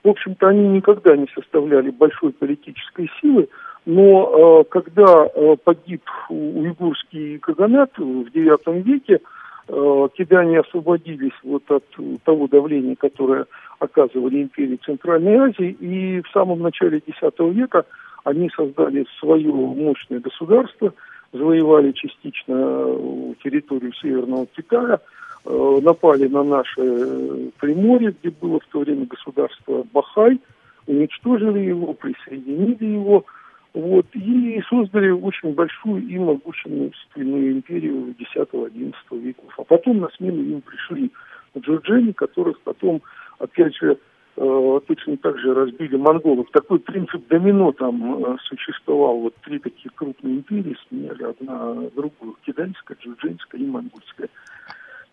В 0.03 0.09
общем-то, 0.09 0.47
они 0.47 0.67
никогда 0.69 1.15
не 1.15 1.27
составляли 1.35 1.91
большой 1.91 2.31
политической 2.31 3.09
силы, 3.21 3.49
но 3.85 4.61
э, 4.61 4.63
когда 4.69 5.25
э, 5.25 5.55
погиб 5.63 6.03
уйгурский 6.29 7.39
каганат 7.39 7.91
в 7.97 8.27
IX 8.33 8.81
веке, 8.81 9.19
э, 9.67 10.07
кидане 10.17 10.61
освободились 10.61 11.37
вот 11.43 11.69
от 11.69 11.85
того 12.23 12.47
давления, 12.47 12.95
которое 12.95 13.45
оказывали 13.79 14.43
империи 14.43 14.79
Центральной 14.83 15.35
Азии, 15.35 15.71
и 15.79 16.21
в 16.21 16.29
самом 16.31 16.61
начале 16.61 16.99
X 16.99 17.17
века 17.39 17.85
они 18.23 18.49
создали 18.55 19.05
свое 19.19 19.51
мощное 19.51 20.19
государство– 20.19 20.93
завоевали 21.33 21.91
частично 21.91 22.53
э, 22.53 23.33
территорию 23.43 23.93
Северного 23.93 24.47
Китая, 24.47 24.99
э, 25.45 25.79
напали 25.81 26.27
на 26.27 26.43
наше 26.43 26.81
э, 26.81 27.49
Приморье, 27.59 28.13
где 28.19 28.29
было 28.31 28.59
в 28.59 28.65
то 28.71 28.79
время 28.79 29.05
государство 29.05 29.85
Бахай, 29.93 30.39
уничтожили 30.87 31.59
его, 31.59 31.93
присоединили 31.93 32.85
его, 32.85 33.25
вот, 33.73 34.05
и 34.13 34.61
создали 34.69 35.11
очень 35.11 35.53
большую 35.53 36.05
и 36.05 36.17
могущественную 36.17 37.53
империю 37.53 38.13
X-XI 38.19 39.19
веков. 39.19 39.53
А 39.57 39.63
потом 39.63 39.99
на 39.99 40.09
смену 40.09 40.41
им 40.41 40.61
пришли 40.61 41.11
джорджени, 41.57 42.11
которых 42.11 42.59
потом, 42.61 43.01
опять 43.39 43.75
же, 43.75 43.97
точно 44.35 45.17
так 45.17 45.37
же 45.39 45.53
разбили 45.53 45.95
монголов. 45.97 46.47
Такой 46.51 46.79
принцип 46.79 47.27
домино 47.27 47.71
там 47.73 48.23
э, 48.23 48.37
существовал. 48.43 49.19
Вот 49.19 49.35
три 49.43 49.59
такие 49.59 49.89
крупные 49.93 50.35
империи 50.35 50.75
сменяли 50.87 51.23
одна 51.23 51.89
другую. 51.95 52.37
Китайская, 52.45 52.97
Джуджинская 53.01 53.61
и 53.61 53.65
Монгольская. 53.65 54.29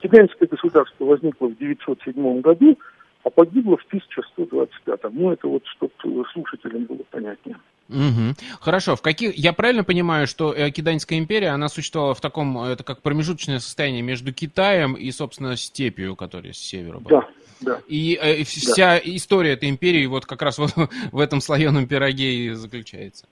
Китайское 0.01 0.49
государство 0.49 1.05
возникло 1.05 1.49
в 1.49 1.57
907 1.59 2.41
году, 2.41 2.79
а 3.25 3.31
погибло 3.31 3.77
в 3.77 3.85
1125. 3.87 5.01
Ну, 5.13 5.33
это 5.33 5.49
вот, 5.49 5.65
чтобы 5.67 5.93
слушателям 6.33 6.85
было 6.85 7.03
понятнее. 7.11 7.57
Угу. 7.89 8.35
Хорошо. 8.61 8.97
В 8.97 9.03
каких... 9.03 9.35
Я 9.37 9.53
правильно 9.53 9.83
понимаю, 9.83 10.27
что 10.27 10.53
э, 10.53 10.71
Китайская 10.71 11.19
империя, 11.19 11.49
она 11.49 11.69
существовала 11.69 12.15
в 12.15 12.21
таком, 12.21 12.59
это 12.59 12.85
как 12.85 13.03
промежуточное 13.03 13.59
состояние 13.59 14.03
между 14.03 14.33
Китаем 14.33 14.95
и, 14.95 15.11
собственно, 15.11 15.57
степью, 15.57 16.15
которая 16.15 16.53
с 16.53 16.59
севера 16.59 16.99
была? 16.99 17.23
Да, 17.23 17.29
да. 17.61 17.81
И 17.89 18.19
э, 18.21 18.45
вся 18.45 18.95
да. 18.95 19.01
история 19.05 19.53
этой 19.53 19.69
империи 19.69 20.07
вот 20.07 20.27
как 20.27 20.43
раз 20.43 20.59
вот 20.59 20.71
в 21.13 21.21
этом 21.21 21.41
слоеном 21.41 21.87
пироге 21.87 22.33
и 22.33 22.51
заключается. 22.51 23.27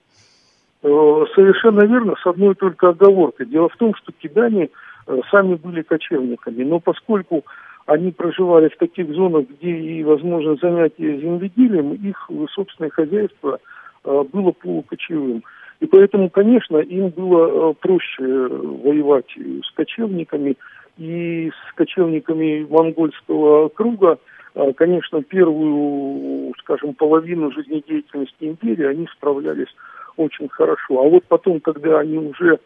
Э, 0.83 1.25
совершенно 1.35 1.81
верно, 1.85 2.15
с 2.21 2.25
одной 2.25 2.55
только 2.55 2.89
оговоркой. 2.89 3.45
Дело 3.47 3.69
в 3.69 3.77
том, 3.77 3.93
что 3.95 4.11
кидане 4.11 4.69
э, 5.07 5.19
сами 5.31 5.55
были 5.55 5.81
кочевниками, 5.81 6.63
но 6.63 6.79
поскольку 6.79 7.45
они 7.85 8.11
проживали 8.11 8.69
в 8.69 8.77
таких 8.77 9.13
зонах, 9.13 9.45
где 9.47 9.71
и 9.71 10.03
возможно 10.03 10.57
занятие 10.61 11.19
земледелием, 11.21 11.93
их 11.93 12.29
собственное 12.53 12.89
хозяйство– 12.89 13.59
Э, 14.07 14.23
было 14.31 14.51
полукочевым. 14.51 15.43
И 15.81 15.85
поэтому, 15.85 16.29
конечно, 16.29 16.77
им 16.77 17.09
было 17.09 17.73
проще 17.73 18.23
воевать 18.23 19.37
с 19.63 19.71
кочевниками. 19.75 20.55
И 20.97 21.51
с 21.51 21.73
кочевниками 21.75 22.65
монгольского 22.69 23.69
круга, 23.69 24.17
э, 24.55 24.73
конечно, 24.73 25.21
первую, 25.21 26.53
скажем, 26.59 26.95
половину 26.95 27.51
жизнедеятельности 27.51 28.35
империи 28.45 28.85
они 28.85 29.07
справлялись 29.15 29.73
очень 30.15 30.49
хорошо. 30.49 31.03
А 31.03 31.09
вот 31.09 31.23
потом, 31.25 31.59
когда 31.59 31.99
они 31.99 32.17
уже 32.17 32.59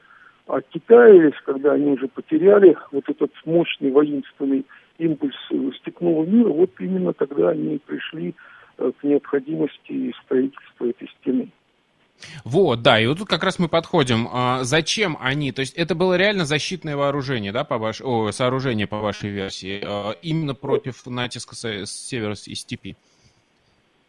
оттекаялись, 0.48 1.36
когда 1.46 1.74
они 1.74 1.92
уже 1.92 2.08
потеряли 2.08 2.78
вот 2.92 3.04
этот 3.10 3.32
мощный 3.46 3.92
воинственный 3.92 4.66
импульс 4.98 5.36
степного 5.82 6.26
мира, 6.26 6.50
вот 6.50 6.72
именно 6.80 7.14
тогда 7.14 7.50
они 7.50 7.80
пришли 7.86 8.34
к 8.78 9.04
необходимости 9.04 10.14
строительства 10.24 10.86
этой 10.86 11.10
стены. 11.20 11.52
Вот, 12.44 12.82
да, 12.82 13.00
и 13.00 13.08
вот 13.08 13.20
тут 13.20 13.28
как 13.28 13.44
раз 13.44 13.60
мы 13.60 13.68
подходим. 13.68 14.28
А, 14.32 14.64
зачем 14.64 15.18
они? 15.20 15.52
То 15.52 15.62
есть 15.62 15.76
это 15.76 15.96
было 15.96 16.16
реально 16.16 16.46
защитное 16.46 16.96
вооружение, 16.96 17.52
да, 17.52 17.64
по 17.64 17.78
ваш... 17.78 18.02
О, 18.02 18.32
сооружение 18.32 18.88
по 18.88 19.00
вашей 19.00 19.30
версии, 19.30 19.82
а, 19.84 20.12
именно 20.22 20.54
против 20.54 21.06
натиска 21.06 21.56
с, 21.56 21.66
с 21.66 21.92
севера 21.92 22.34
и 22.34 22.56
степи? 22.56 22.96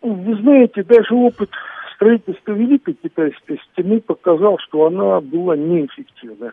Вы 0.02 0.36
знаете, 0.36 0.82
даже 0.82 1.14
опыт 1.14 1.50
строительства 1.94 2.52
Великой 2.52 2.94
Китайской 2.94 3.60
стены 3.70 4.00
показал, 4.00 4.58
что 4.58 4.86
она 4.86 5.20
была 5.20 5.56
неэффективна. 5.56 6.52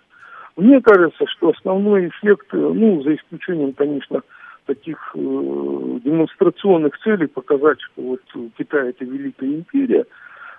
Мне 0.55 0.81
кажется, 0.81 1.25
что 1.27 1.49
основной 1.49 2.09
эффект, 2.09 2.47
ну, 2.51 3.01
за 3.01 3.15
исключением, 3.15 3.73
конечно, 3.73 4.21
таких 4.65 4.97
э, 5.15 5.19
демонстрационных 5.19 6.99
целей, 6.99 7.27
показать, 7.27 7.81
что 7.81 8.01
вот 8.01 8.21
Китай 8.57 8.89
это 8.89 9.03
великая 9.05 9.47
империя, 9.47 10.05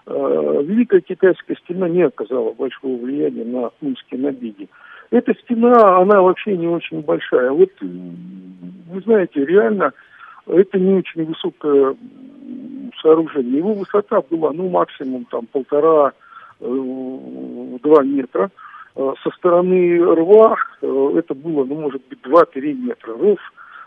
Великая 0.07 1.01
Китайская 1.01 1.57
стена 1.57 1.89
не 1.89 2.03
оказала 2.03 2.53
большого 2.53 2.97
влияния 2.97 3.45
на 3.45 3.71
хунские 3.81 4.21
набеги. 4.21 4.69
Эта 5.11 5.35
стена, 5.35 5.99
она 5.99 6.23
вообще 6.23 6.57
не 6.57 6.69
очень 6.69 7.01
большая. 7.03 7.51
Вот, 7.51 7.71
вы 7.81 9.01
знаете, 9.03 9.45
реально, 9.45 9.93
это 10.47 10.79
не 10.79 10.95
очень 10.95 11.25
высокое 11.25 11.97
сооружение. 13.03 13.59
Его 13.59 13.75
высота 13.75 14.23
была, 14.31 14.53
ну, 14.53 14.69
максимум 14.69 15.25
там 15.31 15.47
полтора-два 15.47 16.13
э, 16.61 18.05
метра. 18.05 18.51
Э, 18.97 19.15
со 19.23 19.31
стороны 19.31 19.99
рва 19.99 20.57
э, 20.83 21.13
это 21.17 21.35
было, 21.35 21.65
ну, 21.65 21.81
может 21.81 22.03
быть, 22.09 22.21
два-три 22.23 22.75
метра. 22.75 23.13
Ров 23.13 23.39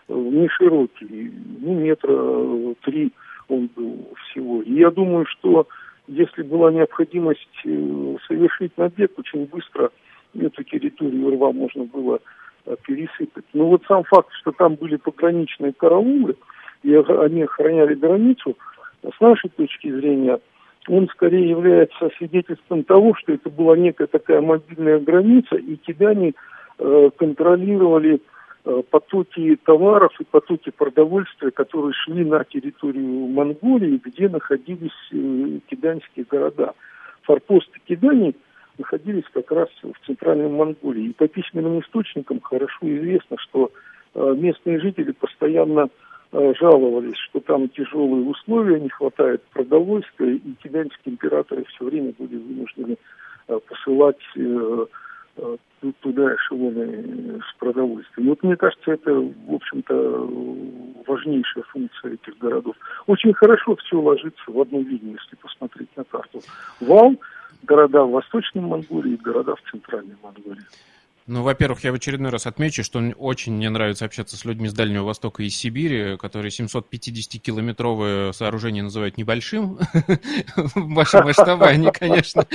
не 0.08 0.48
широкий, 0.48 1.32
ну, 1.60 1.74
метра 1.80 2.74
три 2.82 3.12
он 3.48 3.70
был 3.74 4.10
всего. 4.26 4.60
И 4.62 4.72
я 4.74 4.90
думаю, 4.90 5.24
что 5.26 5.66
если 6.06 6.42
была 6.42 6.72
необходимость 6.72 7.48
э, 7.64 8.16
совершить 8.26 8.76
набег, 8.76 9.12
очень 9.18 9.46
быстро 9.46 9.90
эту 10.38 10.62
территорию 10.64 11.30
рва 11.30 11.52
можно 11.52 11.84
было 11.84 12.20
э, 12.66 12.76
пересыпать. 12.86 13.44
Но 13.52 13.68
вот 13.68 13.82
сам 13.88 14.04
факт, 14.04 14.30
что 14.40 14.52
там 14.52 14.74
были 14.74 14.96
пограничные 14.96 15.72
караулы, 15.72 16.36
и 16.82 16.94
они 16.94 17.42
охраняли 17.42 17.94
границу, 17.94 18.56
с 19.02 19.20
нашей 19.20 19.50
точки 19.50 19.90
зрения, 19.90 20.40
он 20.88 21.08
скорее 21.08 21.48
является 21.48 22.10
свидетельством 22.18 22.84
того, 22.84 23.14
что 23.14 23.32
это 23.32 23.48
была 23.48 23.76
некая 23.76 24.06
такая 24.06 24.40
мобильная 24.40 24.98
граница, 24.98 25.56
и 25.56 25.76
кидане 25.76 26.34
э, 26.78 27.10
контролировали 27.16 28.20
Э, 28.66 28.82
потоки 28.88 29.56
товаров 29.56 30.18
и 30.20 30.24
потоки 30.24 30.70
продовольствия, 30.70 31.50
которые 31.50 31.92
шли 31.92 32.24
на 32.24 32.44
территорию 32.44 33.26
Монголии, 33.28 34.00
где 34.02 34.26
находились 34.26 34.90
э, 35.12 35.58
киданские 35.68 36.24
города. 36.24 36.72
Форпосты 37.24 37.78
Кидани 37.86 38.34
находились 38.78 39.24
как 39.34 39.52
раз 39.52 39.68
в 39.82 40.06
центральной 40.06 40.48
Монголии. 40.48 41.10
И 41.10 41.12
по 41.12 41.28
письменным 41.28 41.80
источникам 41.80 42.40
хорошо 42.40 42.78
известно, 42.80 43.36
что 43.38 43.70
э, 44.14 44.34
местные 44.34 44.80
жители 44.80 45.12
постоянно 45.12 45.90
жаловались, 46.58 47.16
что 47.16 47.38
там 47.38 47.68
тяжелые 47.68 48.24
условия, 48.24 48.80
не 48.80 48.88
хватает 48.88 49.44
продовольствия, 49.52 50.34
и 50.34 50.54
киданские 50.54 51.12
императоры 51.12 51.64
все 51.66 51.84
время 51.84 52.12
были 52.18 52.34
вынуждены 52.34 52.96
посылать 53.46 54.18
туда 56.00 56.34
эшелоны 56.34 57.40
с 57.40 57.58
продовольствием. 57.58 58.28
Вот 58.28 58.42
мне 58.42 58.56
кажется, 58.56 58.92
это, 58.92 59.12
в 59.12 59.54
общем-то, 59.54 60.28
важнейшая 61.06 61.64
функция 61.64 62.14
этих 62.14 62.38
городов. 62.38 62.76
Очень 63.06 63.34
хорошо 63.34 63.76
все 63.76 64.00
ложится 64.00 64.42
в 64.46 64.60
одну 64.60 64.80
линию, 64.80 65.18
если 65.20 65.36
посмотреть 65.36 65.94
на 65.96 66.04
карту. 66.04 66.40
Вал, 66.80 67.16
города 67.62 68.04
в 68.04 68.12
Восточной 68.12 68.62
Монголии 68.62 69.14
и 69.14 69.22
города 69.22 69.56
в 69.56 69.70
Центральной 69.70 70.16
Монголии. 70.22 70.64
Ну, 71.26 71.42
во-первых, 71.42 71.82
я 71.84 71.90
в 71.90 71.94
очередной 71.94 72.30
раз 72.30 72.46
отмечу, 72.46 72.84
что 72.84 72.98
очень 73.16 73.54
мне 73.54 73.70
нравится 73.70 74.04
общаться 74.04 74.36
с 74.36 74.44
людьми 74.44 74.68
с 74.68 74.74
Дальнего 74.74 75.04
Востока 75.04 75.42
и 75.42 75.48
Сибири, 75.48 76.18
которые 76.18 76.50
750-километровое 76.50 78.34
сооружение 78.34 78.82
называют 78.82 79.16
небольшим, 79.16 79.78
в 80.56 80.92
вашем 80.92 81.24
масштабовании, 81.24 81.90
конечно. 81.90 82.46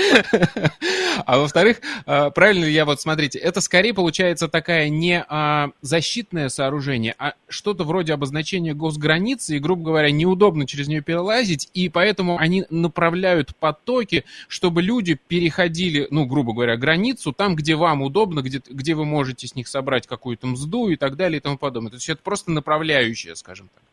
А 1.26 1.40
во-вторых, 1.40 1.82
а, 2.06 2.30
правильно 2.30 2.66
я 2.66 2.86
вот, 2.86 3.02
смотрите, 3.02 3.40
это 3.40 3.60
скорее 3.60 3.96
получается 3.96 4.48
такая 4.48 4.90
не 4.90 5.26
а, 5.28 5.72
защитное 5.82 6.50
сооружение, 6.50 7.16
а 7.18 7.34
что-то 7.48 7.84
вроде 7.84 8.14
обозначения 8.14 8.76
госграницы, 8.76 9.58
и, 9.58 9.60
грубо 9.60 9.84
говоря, 9.84 10.12
неудобно 10.12 10.68
через 10.68 10.88
нее 10.88 11.02
перелазить, 11.02 11.72
и 11.74 11.90
поэтому 11.90 12.38
они 12.38 12.66
направляют 12.70 13.56
потоки, 13.56 14.26
чтобы 14.48 14.84
люди 14.84 15.16
переходили, 15.16 16.08
ну, 16.12 16.26
грубо 16.26 16.54
говоря, 16.54 16.78
границу 16.78 17.34
там, 17.34 17.56
где 17.56 17.76
вам 17.76 18.04
удобно, 18.04 18.42
где 18.42 18.59
будет, 18.60 18.76
где 18.76 18.95
вы 18.95 19.06
можете 19.06 19.48
с 19.48 19.56
них 19.56 19.67
собрать 19.67 20.08
какую-то 20.08 20.48
мзду 20.48 20.89
и 20.89 20.95
так 20.95 21.15
далее 21.15 21.38
и 21.38 21.41
тому 21.41 21.58
подобное. 21.58 21.91
То 21.91 21.95
есть 21.95 22.10
это 22.10 22.22
просто 22.24 22.52
направляющее, 22.52 23.36
скажем 23.36 23.69
так. 23.74 23.84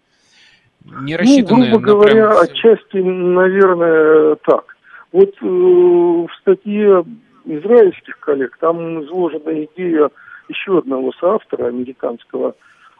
Не 1.03 1.17
рассчитанное 1.17 1.71
ну, 1.71 1.79
грубо 1.79 2.05
говоря, 2.05 2.29
прям... 2.29 2.43
отчасти, 2.43 2.97
наверное, 2.99 4.37
так. 4.37 4.77
Вот 5.13 5.35
э, 5.41 5.47
в 5.47 6.29
статье 6.41 7.05
израильских 7.45 8.19
коллег 8.21 8.57
там 8.61 9.03
изложена 9.05 9.65
идея 9.65 10.11
еще 10.49 10.79
одного 10.79 11.13
соавтора 11.19 11.67
американского 11.67 12.55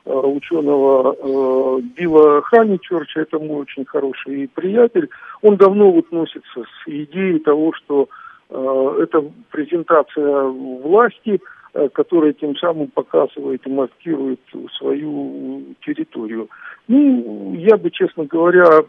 э, 0.05 0.11
ученого 0.11 1.15
э, 1.15 1.81
Билла 1.97 2.43
Ханичерча, 2.43 3.21
это 3.21 3.39
мой 3.39 3.59
очень 3.59 3.85
хороший 3.85 4.49
приятель. 4.53 5.09
Он 5.43 5.57
давно 5.57 5.93
вот 5.93 6.11
носится 6.11 6.63
с 6.63 6.89
идеей 6.89 7.39
того, 7.39 7.73
что 7.75 8.09
э, 8.51 8.99
это 9.03 9.25
презентация 9.51 10.43
власти– 10.45 11.41
Э, 11.79 11.91
которая 11.91 12.33
тем 12.33 12.57
самым 12.57 12.87
показывает 12.87 13.67
и 13.67 13.71
маркирует 13.71 14.41
свою 14.79 15.75
территорию. 15.85 16.49
Ну, 16.89 17.53
я 17.55 17.77
бы, 17.77 17.91
честно 17.91 18.25
говоря, 18.25 18.81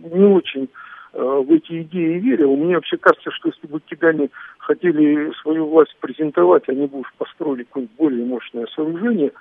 не 0.00 0.24
очень 0.24 0.70
э, 1.12 1.18
в 1.20 1.52
эти 1.52 1.82
идеи 1.82 2.18
верил. 2.18 2.56
Мне 2.56 2.76
вообще 2.76 2.96
кажется, 2.96 3.30
что 3.32 3.50
если 3.50 3.66
бы 3.66 3.78
кидане 3.80 4.30
хотели 4.56 5.32
свою 5.42 5.66
власть 5.66 5.94
презентовать, 6.00 6.66
они 6.70 6.86
бы 6.86 7.00
уж 7.00 7.12
построили 7.18 7.64
какое-нибудь 7.64 7.96
более 7.98 8.24
мощное 8.24 8.66
сооружение, 8.74 9.32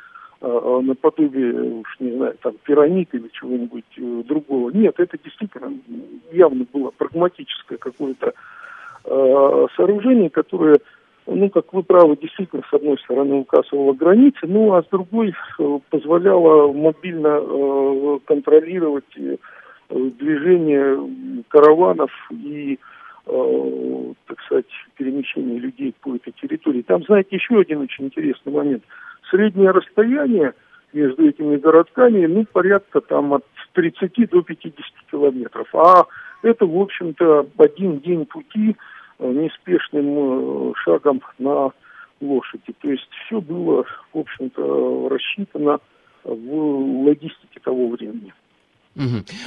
э, 0.41 0.79
наподобие, 0.83 1.53
уж 1.53 1.95
не 2.01 2.11
знаю, 2.17 2.35
там, 2.41 2.55
пирамид 2.65 3.15
или 3.15 3.29
чего-нибудь 3.31 4.27
другого. 4.27 4.71
Нет, 4.71 4.95
это 4.99 5.17
действительно 5.23 5.71
явно 6.33 6.65
было 6.73 6.91
прагматическое 6.91 7.77
какое-то 7.77 8.33
сооружение, 9.03 10.29
которое 10.29 10.77
ну, 11.27 11.49
как 11.49 11.71
вы 11.73 11.83
правы, 11.83 12.17
действительно, 12.17 12.63
с 12.69 12.73
одной 12.73 12.97
стороны 12.99 13.35
указывала 13.35 13.93
границы, 13.93 14.39
ну, 14.43 14.73
а 14.73 14.83
с 14.83 14.87
другой 14.87 15.33
э, 15.59 15.79
позволяла 15.89 16.71
мобильно 16.73 17.39
э, 17.41 18.19
контролировать 18.25 19.17
э, 19.17 19.37
движение 19.89 21.43
караванов 21.49 22.11
и, 22.31 22.79
так 23.25 24.41
сказать, 24.45 24.65
перемещение 24.95 25.59
людей 25.59 25.93
по 26.01 26.15
этой 26.15 26.31
территории. 26.31 26.81
Там, 26.81 27.03
знаете, 27.03 27.35
еще 27.35 27.59
один 27.59 27.81
очень 27.81 28.05
интересный 28.05 28.53
момент. 28.53 28.83
Среднее 29.29 29.71
расстояние 29.71 30.53
между 30.93 31.27
этими 31.27 31.57
городками, 31.57 32.25
ну, 32.25 32.45
порядка 32.51 33.01
там 33.01 33.33
от 33.33 33.45
30 33.73 34.29
до 34.29 34.41
50 34.41 34.73
километров. 35.11 35.67
А 35.75 36.05
это, 36.41 36.65
в 36.65 36.77
общем-то, 36.81 37.47
один 37.57 37.99
день 37.99 38.25
пути– 38.25 38.77
неспешным 39.27 40.71
э, 40.71 40.73
шагом 40.83 41.21
на 41.39 41.71
лошади. 42.19 42.73
То 42.81 42.89
есть 42.89 43.09
все 43.25 43.41
было, 43.41 43.83
в 44.13 44.19
общем-то, 44.19 45.09
рассчитано 45.09 45.79
в 46.23 47.03
логистике 47.05 47.59
того 47.63 47.89
времени. 47.89 48.33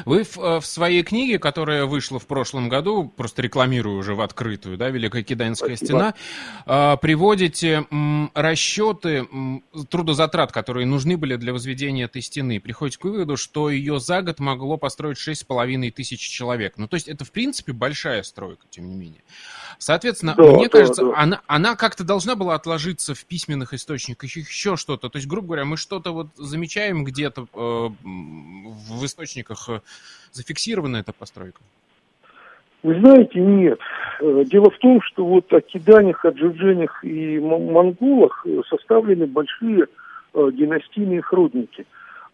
Вы 0.04 0.24
в, 0.24 0.38
э, 0.38 0.60
в 0.60 0.66
своей 0.66 1.02
книге, 1.02 1.38
которая 1.38 1.84
вышла 1.84 2.18
в 2.18 2.26
прошлом 2.26 2.68
году, 2.68 3.12
просто 3.16 3.42
рекламирую 3.42 3.98
уже 3.98 4.14
в 4.14 4.20
открытую, 4.20 4.78
да, 4.78 4.88
Великая 4.88 5.22
Киданская 5.22 5.76
стена, 5.76 6.14
э, 6.66 6.96
приводите 7.00 7.86
расчеты 8.34 9.26
трудозатрат, 9.90 10.52
которые 10.52 10.86
нужны 10.86 11.16
были 11.16 11.36
для 11.36 11.52
возведения 11.52 12.06
этой 12.06 12.22
стены. 12.22 12.60
Приходите 12.60 12.98
к 12.98 13.04
выводу, 13.04 13.36
что 13.36 13.70
ее 13.70 14.00
за 14.00 14.22
год 14.22 14.40
могло 14.40 14.76
построить 14.76 15.18
6,5 15.18 15.90
тысяч 15.90 16.20
человек. 16.20 16.74
Ну, 16.76 16.88
то 16.88 16.94
есть 16.94 17.08
это, 17.08 17.24
в 17.24 17.32
принципе, 17.32 17.72
большая 17.72 18.22
стройка, 18.22 18.66
тем 18.70 18.88
не 18.88 18.94
менее. 18.94 19.22
Соответственно, 19.78 20.34
да, 20.36 20.42
мне 20.44 20.68
да, 20.68 20.78
кажется, 20.78 21.04
да. 21.04 21.16
она, 21.16 21.40
она 21.46 21.76
как-то 21.76 22.04
должна 22.04 22.36
была 22.36 22.54
отложиться 22.54 23.14
в 23.14 23.24
письменных 23.24 23.74
источниках, 23.74 24.30
еще 24.30 24.76
что-то. 24.76 25.08
То 25.08 25.16
есть, 25.16 25.28
грубо 25.28 25.48
говоря, 25.48 25.64
мы 25.64 25.76
что-то 25.76 26.12
вот 26.12 26.28
замечаем 26.36 27.04
где-то 27.04 27.46
э, 27.52 27.88
в 28.02 29.04
источниках, 29.04 29.33
э, 29.68 29.80
зафиксирована 30.32 30.98
эта 30.98 31.12
постройка? 31.12 31.60
Вы 32.82 33.00
знаете, 33.00 33.40
нет. 33.40 33.80
Э, 34.20 34.44
дело 34.44 34.70
в 34.70 34.78
том, 34.78 35.00
что 35.02 35.24
вот 35.24 35.52
о 35.52 35.60
киданях, 35.60 36.24
о 36.24 36.30
джурдженях 36.30 37.04
и 37.04 37.38
монголах 37.38 38.46
составлены 38.68 39.26
большие 39.26 39.86
э, 40.34 40.50
династийные 40.52 41.22
хроники. 41.22 41.86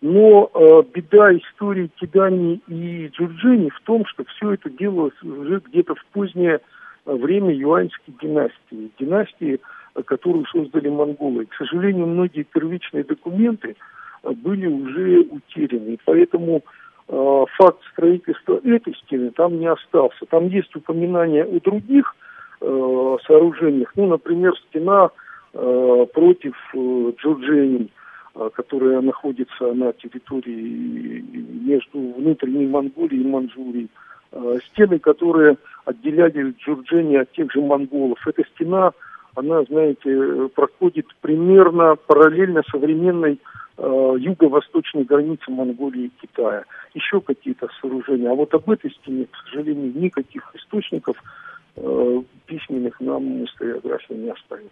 Но 0.03 0.51
беда 0.95 1.37
истории 1.37 1.91
киданий 2.01 2.63
и 2.69 3.09
джурджени 3.09 3.69
в 3.69 3.81
том, 3.83 4.07
что 4.07 4.25
все 4.25 4.55
это 4.55 4.71
делалось 4.71 5.23
уже 5.23 5.61
где-то 5.67 5.95
в 5.95 6.03
позднее 6.07 6.61
время 7.05 7.55
юаньской 7.55 8.15
династии, 8.19 8.91
династии, 8.99 9.61
которую 10.07 10.47
создали 10.47 10.89
монголы. 10.89 11.45
к 11.45 11.55
сожалению, 11.55 12.07
многие 12.07 12.45
первичные 12.45 13.05
документы 13.05 13.77
были 14.23 14.67
уже 14.67 15.21
утеряны. 15.31 15.95
И 15.95 16.01
поэтому 16.05 16.63
факт 17.11 17.81
строительства 17.93 18.61
этой 18.65 18.95
стены 18.95 19.31
там 19.33 19.59
не 19.59 19.67
остался. 19.67 20.27
Там 20.29 20.47
есть 20.49 20.75
упоминания 20.77 21.43
о 21.43 21.61
других 21.61 22.15
э, 22.61 23.17
сооружениях. 23.27 23.93
Ну, 23.97 24.07
например, 24.07 24.53
стена 24.69 25.11
э, 25.53 26.07
против 26.15 26.55
э, 26.75 27.13
Джорджини, 27.19 27.89
э, 28.35 28.51
которая 28.55 29.01
находится 29.01 29.73
на 29.73 29.93
территории 29.93 31.25
между 31.67 31.99
внутренней 31.99 32.67
Монголией 32.67 33.23
и 33.23 33.27
Манчжурией. 33.27 33.89
Э, 34.33 34.59
стены, 34.71 35.01
которые 35.01 35.57
отделяли 35.85 36.55
Джурджени 36.59 37.17
от 37.17 37.33
тех 37.33 37.51
же 37.53 37.61
монголов. 37.61 38.25
Эта 38.27 38.45
стена, 38.55 38.93
она, 39.35 39.65
знаете, 39.65 40.49
проходит 40.55 41.07
примерно 41.21 41.97
параллельно 41.97 42.63
современной 42.71 43.33
э, 43.33 43.39
юго-восточной 43.83 45.05
границе 45.05 45.51
Монголии 45.51 46.07
и 46.07 46.13
Китая. 46.21 46.65
Еще 46.95 47.21
какие-то 47.21 47.69
сооружения. 47.81 48.31
А 48.31 48.35
вот 48.35 48.53
об 48.55 48.69
этой 48.69 48.91
стене, 48.91 49.27
к 49.27 49.37
сожалению, 49.45 49.93
никаких 49.95 50.51
источников 50.55 51.17
э, 51.77 52.23
письменных 52.47 53.01
нам 53.01 53.45
историография 53.45 54.17
не 54.17 54.31
оставила. 54.31 54.71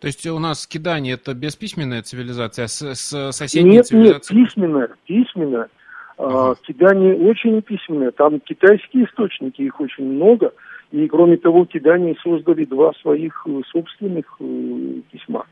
То 0.00 0.06
есть 0.06 0.26
у 0.26 0.38
нас 0.38 0.66
кидание 0.66 1.14
это 1.14 1.34
бесписьменная 1.34 2.02
цивилизация, 2.02 2.64
а 2.64 2.68
с, 2.68 2.82
с 2.82 3.32
соседней 3.32 3.72
нет, 3.72 3.86
цивилизацией? 3.86 4.40
Нет, 4.40 4.48
письменная, 4.48 4.88
письменная. 5.06 5.68
Uh-huh. 6.16 6.56
Кидание 6.62 7.16
очень 7.16 7.60
письменное. 7.62 8.10
Там 8.10 8.40
китайские 8.40 9.06
источники, 9.06 9.62
их 9.62 9.80
очень 9.80 10.04
много. 10.04 10.52
И 10.92 11.08
кроме 11.08 11.36
того, 11.36 11.64
кидане 11.64 12.14
создали 12.22 12.64
два 12.64 12.92
своих 13.02 13.44
э, 13.46 13.60
собственных 13.72 14.36
э, 14.40 15.00
письма. 15.10 15.46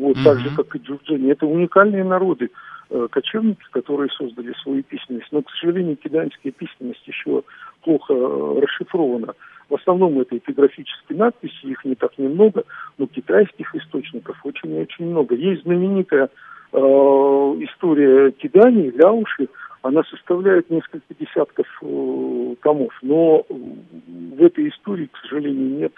Вот, 0.00 0.16
uh-huh. 0.16 0.24
так 0.24 0.38
же, 0.38 0.50
как 0.56 0.74
и 0.74 0.78
джурджини. 0.78 1.30
Это 1.30 1.46
уникальные 1.46 2.04
народы, 2.04 2.50
э, 2.88 3.08
кочевники, 3.10 3.62
которые 3.70 4.08
создали 4.10 4.54
свою 4.62 4.82
письменность. 4.82 5.28
Но, 5.30 5.42
к 5.42 5.50
сожалению, 5.50 5.96
киданская 5.96 6.52
письменность 6.52 7.06
еще 7.06 7.42
плохо 7.82 8.14
э, 8.14 8.60
расшифрована. 8.62 9.34
В 9.68 9.74
основном 9.74 10.18
это 10.18 10.38
эпиграфические 10.38 11.18
надписи, 11.18 11.66
их 11.66 11.84
не 11.84 11.96
так 11.96 12.16
немного, 12.16 12.64
но 12.96 13.06
китайских 13.08 13.74
источников 13.74 14.40
очень 14.42 14.74
и 14.74 14.80
очень 14.80 15.04
много. 15.10 15.34
Есть 15.34 15.64
знаменитая 15.64 16.30
э, 16.72 16.78
история 16.78 18.30
киданий, 18.30 18.90
ляуши, 18.90 19.48
она 19.82 20.02
составляет 20.04 20.70
несколько 20.70 21.14
десятков 21.18 21.66
э, 21.82 22.54
томов, 22.62 22.98
но 23.02 23.44
в 23.48 24.42
этой 24.42 24.70
истории, 24.70 25.10
к 25.12 25.18
сожалению, 25.18 25.78
нет 25.78 25.92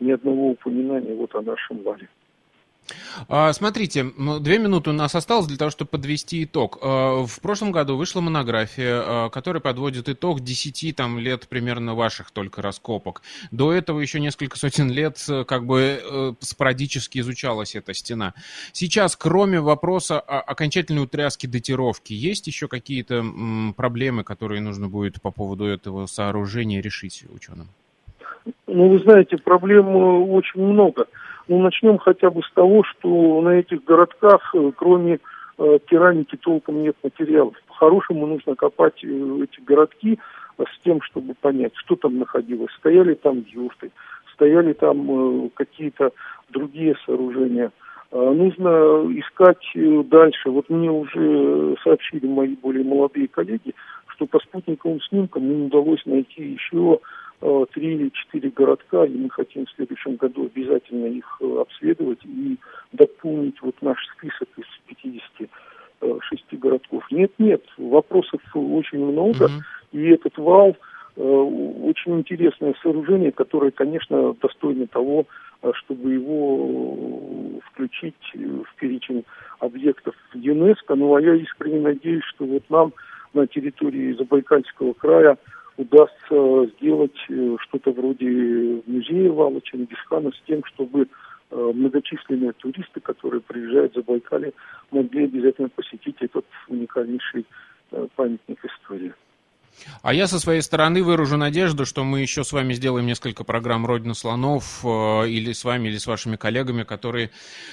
ни 0.00 0.10
одного 0.10 0.50
упоминания 0.50 1.14
вот 1.14 1.34
о 1.34 1.40
нашем 1.40 1.78
вале. 1.82 2.08
А, 3.28 3.52
смотрите, 3.52 4.12
две 4.40 4.58
минуты 4.58 4.90
у 4.90 4.92
нас 4.92 5.14
осталось 5.14 5.46
для 5.46 5.56
того, 5.56 5.70
чтобы 5.70 5.90
подвести 5.90 6.44
итог. 6.44 6.78
А, 6.82 7.24
в 7.26 7.40
прошлом 7.40 7.72
году 7.72 7.96
вышла 7.96 8.20
монография, 8.20 9.02
а, 9.04 9.28
которая 9.30 9.60
подводит 9.60 10.08
итог 10.08 10.40
10 10.40 10.96
там, 10.96 11.18
лет 11.18 11.48
примерно 11.48 11.94
ваших 11.94 12.30
только 12.30 12.62
раскопок. 12.62 13.22
До 13.50 13.72
этого 13.72 14.00
еще 14.00 14.20
несколько 14.20 14.58
сотен 14.58 14.90
лет 14.90 15.18
как 15.46 15.66
бы 15.66 16.00
э, 16.02 16.32
спорадически 16.40 17.18
изучалась 17.18 17.74
эта 17.74 17.94
стена. 17.94 18.34
Сейчас, 18.72 19.16
кроме 19.16 19.60
вопроса 19.60 20.20
о 20.20 20.40
окончательной 20.40 21.02
утряски 21.02 21.46
датировки, 21.46 22.12
есть 22.12 22.46
еще 22.46 22.68
какие-то 22.68 23.24
проблемы, 23.76 24.24
которые 24.24 24.60
нужно 24.60 24.88
будет 24.88 25.20
по 25.20 25.30
поводу 25.30 25.64
этого 25.64 26.06
сооружения 26.06 26.80
решить 26.80 27.24
ученым? 27.34 27.68
Ну, 28.66 28.88
вы 28.88 28.98
знаете, 29.00 29.36
проблем 29.36 29.88
э, 29.88 30.18
очень 30.30 30.60
много. 30.60 31.06
Ну, 31.48 31.58
начнем 31.60 31.96
хотя 31.96 32.30
бы 32.30 32.42
с 32.42 32.52
того, 32.52 32.84
что 32.84 33.40
на 33.40 33.54
этих 33.60 33.82
городках, 33.84 34.54
э, 34.54 34.70
кроме 34.76 35.18
э, 35.58 35.78
керамики, 35.86 36.36
толком 36.36 36.82
нет 36.82 36.96
материалов. 37.02 37.54
По-хорошему 37.66 38.26
нужно 38.26 38.54
копать 38.54 39.02
э, 39.02 39.06
эти 39.06 39.60
городки 39.64 40.18
э, 40.58 40.64
с 40.64 40.84
тем, 40.84 41.00
чтобы 41.00 41.34
понять, 41.34 41.72
что 41.76 41.96
там 41.96 42.18
находилось. 42.18 42.70
Стояли 42.78 43.14
там 43.14 43.44
юрты, 43.48 43.90
стояли 44.34 44.74
там 44.74 45.46
э, 45.46 45.48
какие-то 45.54 46.12
другие 46.50 46.96
сооружения. 47.06 47.72
Э, 48.12 48.30
нужно 48.30 49.10
искать 49.18 49.64
э, 49.74 50.02
дальше. 50.04 50.50
Вот 50.50 50.68
мне 50.68 50.90
уже 50.90 51.76
сообщили 51.82 52.26
мои 52.26 52.56
более 52.56 52.84
молодые 52.84 53.26
коллеги, 53.26 53.74
что 54.08 54.26
по 54.26 54.38
спутниковым 54.40 55.00
снимкам 55.00 55.50
им 55.50 55.66
удалось 55.66 56.04
найти 56.04 56.42
еще 56.42 57.00
три 57.40 57.94
или 57.94 58.08
четыре 58.10 58.50
городка, 58.50 59.04
и 59.04 59.16
мы 59.16 59.30
хотим 59.30 59.66
в 59.66 59.70
следующем 59.70 60.16
году 60.16 60.46
обязательно 60.46 61.06
их 61.06 61.24
э, 61.40 61.60
обследовать 61.60 62.24
и 62.24 62.56
дополнить 62.92 63.60
вот 63.62 63.76
наш 63.80 63.98
список 64.16 64.48
из 64.56 64.66
56 64.86 66.58
городков. 66.58 67.04
Нет, 67.12 67.32
нет, 67.38 67.62
вопросов 67.76 68.40
очень 68.54 69.04
много, 69.04 69.46
mm-hmm. 69.46 69.60
и 69.92 70.08
этот 70.08 70.36
вал 70.36 70.76
э, 71.16 71.22
очень 71.22 72.18
интересное 72.18 72.74
сооружение, 72.82 73.30
которое, 73.30 73.70
конечно, 73.70 74.34
достойно 74.40 74.86
того, 74.88 75.26
чтобы 75.74 76.12
его 76.12 77.60
включить 77.70 78.14
в 78.34 78.80
перечень 78.80 79.24
объектов 79.58 80.14
ЮНЕСКО. 80.34 80.94
Ну, 80.94 81.16
а 81.16 81.20
я 81.20 81.34
искренне 81.34 81.80
надеюсь, 81.80 82.22
что 82.24 82.44
вот 82.44 82.62
нам 82.68 82.92
на 83.34 83.46
территории 83.46 84.12
Забайкальского 84.12 84.92
края 84.92 85.36
удастся 85.78 86.66
сделать 86.76 87.16
э, 87.30 87.56
что-то 87.60 87.92
вроде 87.92 88.82
музея 88.86 89.30
Вала 89.30 89.60
Чингисхана 89.62 90.32
с 90.32 90.42
тем, 90.46 90.62
чтобы 90.64 91.08
э, 91.50 91.72
многочисленные 91.74 92.52
туристы, 92.52 93.00
которые 93.00 93.40
приезжают 93.40 93.94
за 93.94 94.02
Байкале, 94.02 94.52
могли 94.90 95.24
обязательно 95.24 95.68
посетить 95.68 96.16
этот 96.20 96.44
уникальнейший 96.66 97.46
э, 97.92 98.06
памятник 98.16 98.58
истории. 98.64 99.14
А 100.02 100.14
я 100.14 100.26
со 100.26 100.38
своей 100.38 100.62
стороны 100.62 101.02
выражу 101.02 101.36
надежду, 101.36 101.84
что 101.84 102.04
мы 102.04 102.20
еще 102.20 102.44
с 102.44 102.52
вами 102.52 102.74
сделаем 102.74 103.06
несколько 103.06 103.44
программ 103.44 103.86
«Родина 103.86 104.14
слонов» 104.14 104.80
э, 104.84 105.28
или 105.28 105.52
с 105.52 105.64
вами, 105.64 105.88
или 105.88 105.98
с 105.98 106.06
вашими 106.06 106.36
коллегами, 106.36 106.84
которые 106.84 107.30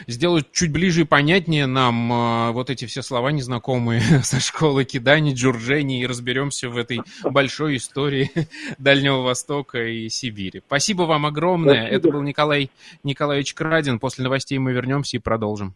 сделают 0.08 0.52
чуть 0.52 0.72
ближе 0.72 1.02
и 1.02 1.06
понятнее 1.06 1.66
нам 1.66 2.12
э, 2.12 2.52
вот 2.52 2.70
эти 2.70 2.86
все 2.86 3.02
слова 3.02 3.32
незнакомые 3.32 4.02
со 4.24 4.40
школы 4.40 4.86
кидани, 4.86 5.34
джурджени, 5.34 6.02
и 6.02 6.06
разберемся 6.06 6.70
в 6.70 6.78
этой 6.78 7.02
большой 7.24 7.78
истории 7.78 8.32
Дальнего 8.78 9.22
Востока 9.22 9.84
и 9.84 10.10
Сибири. 10.10 10.62
Спасибо 10.66 11.04
вам 11.04 11.26
огромное. 11.26 11.82
Спасибо. 11.82 11.96
Это 11.96 12.12
был 12.12 12.22
Николай 12.22 12.72
Николаевич 13.04 13.54
Крадин. 13.54 14.00
После 14.00 14.24
новостей 14.24 14.58
мы 14.58 14.74
вернемся 14.74 15.18
и 15.18 15.20
продолжим. 15.20 15.76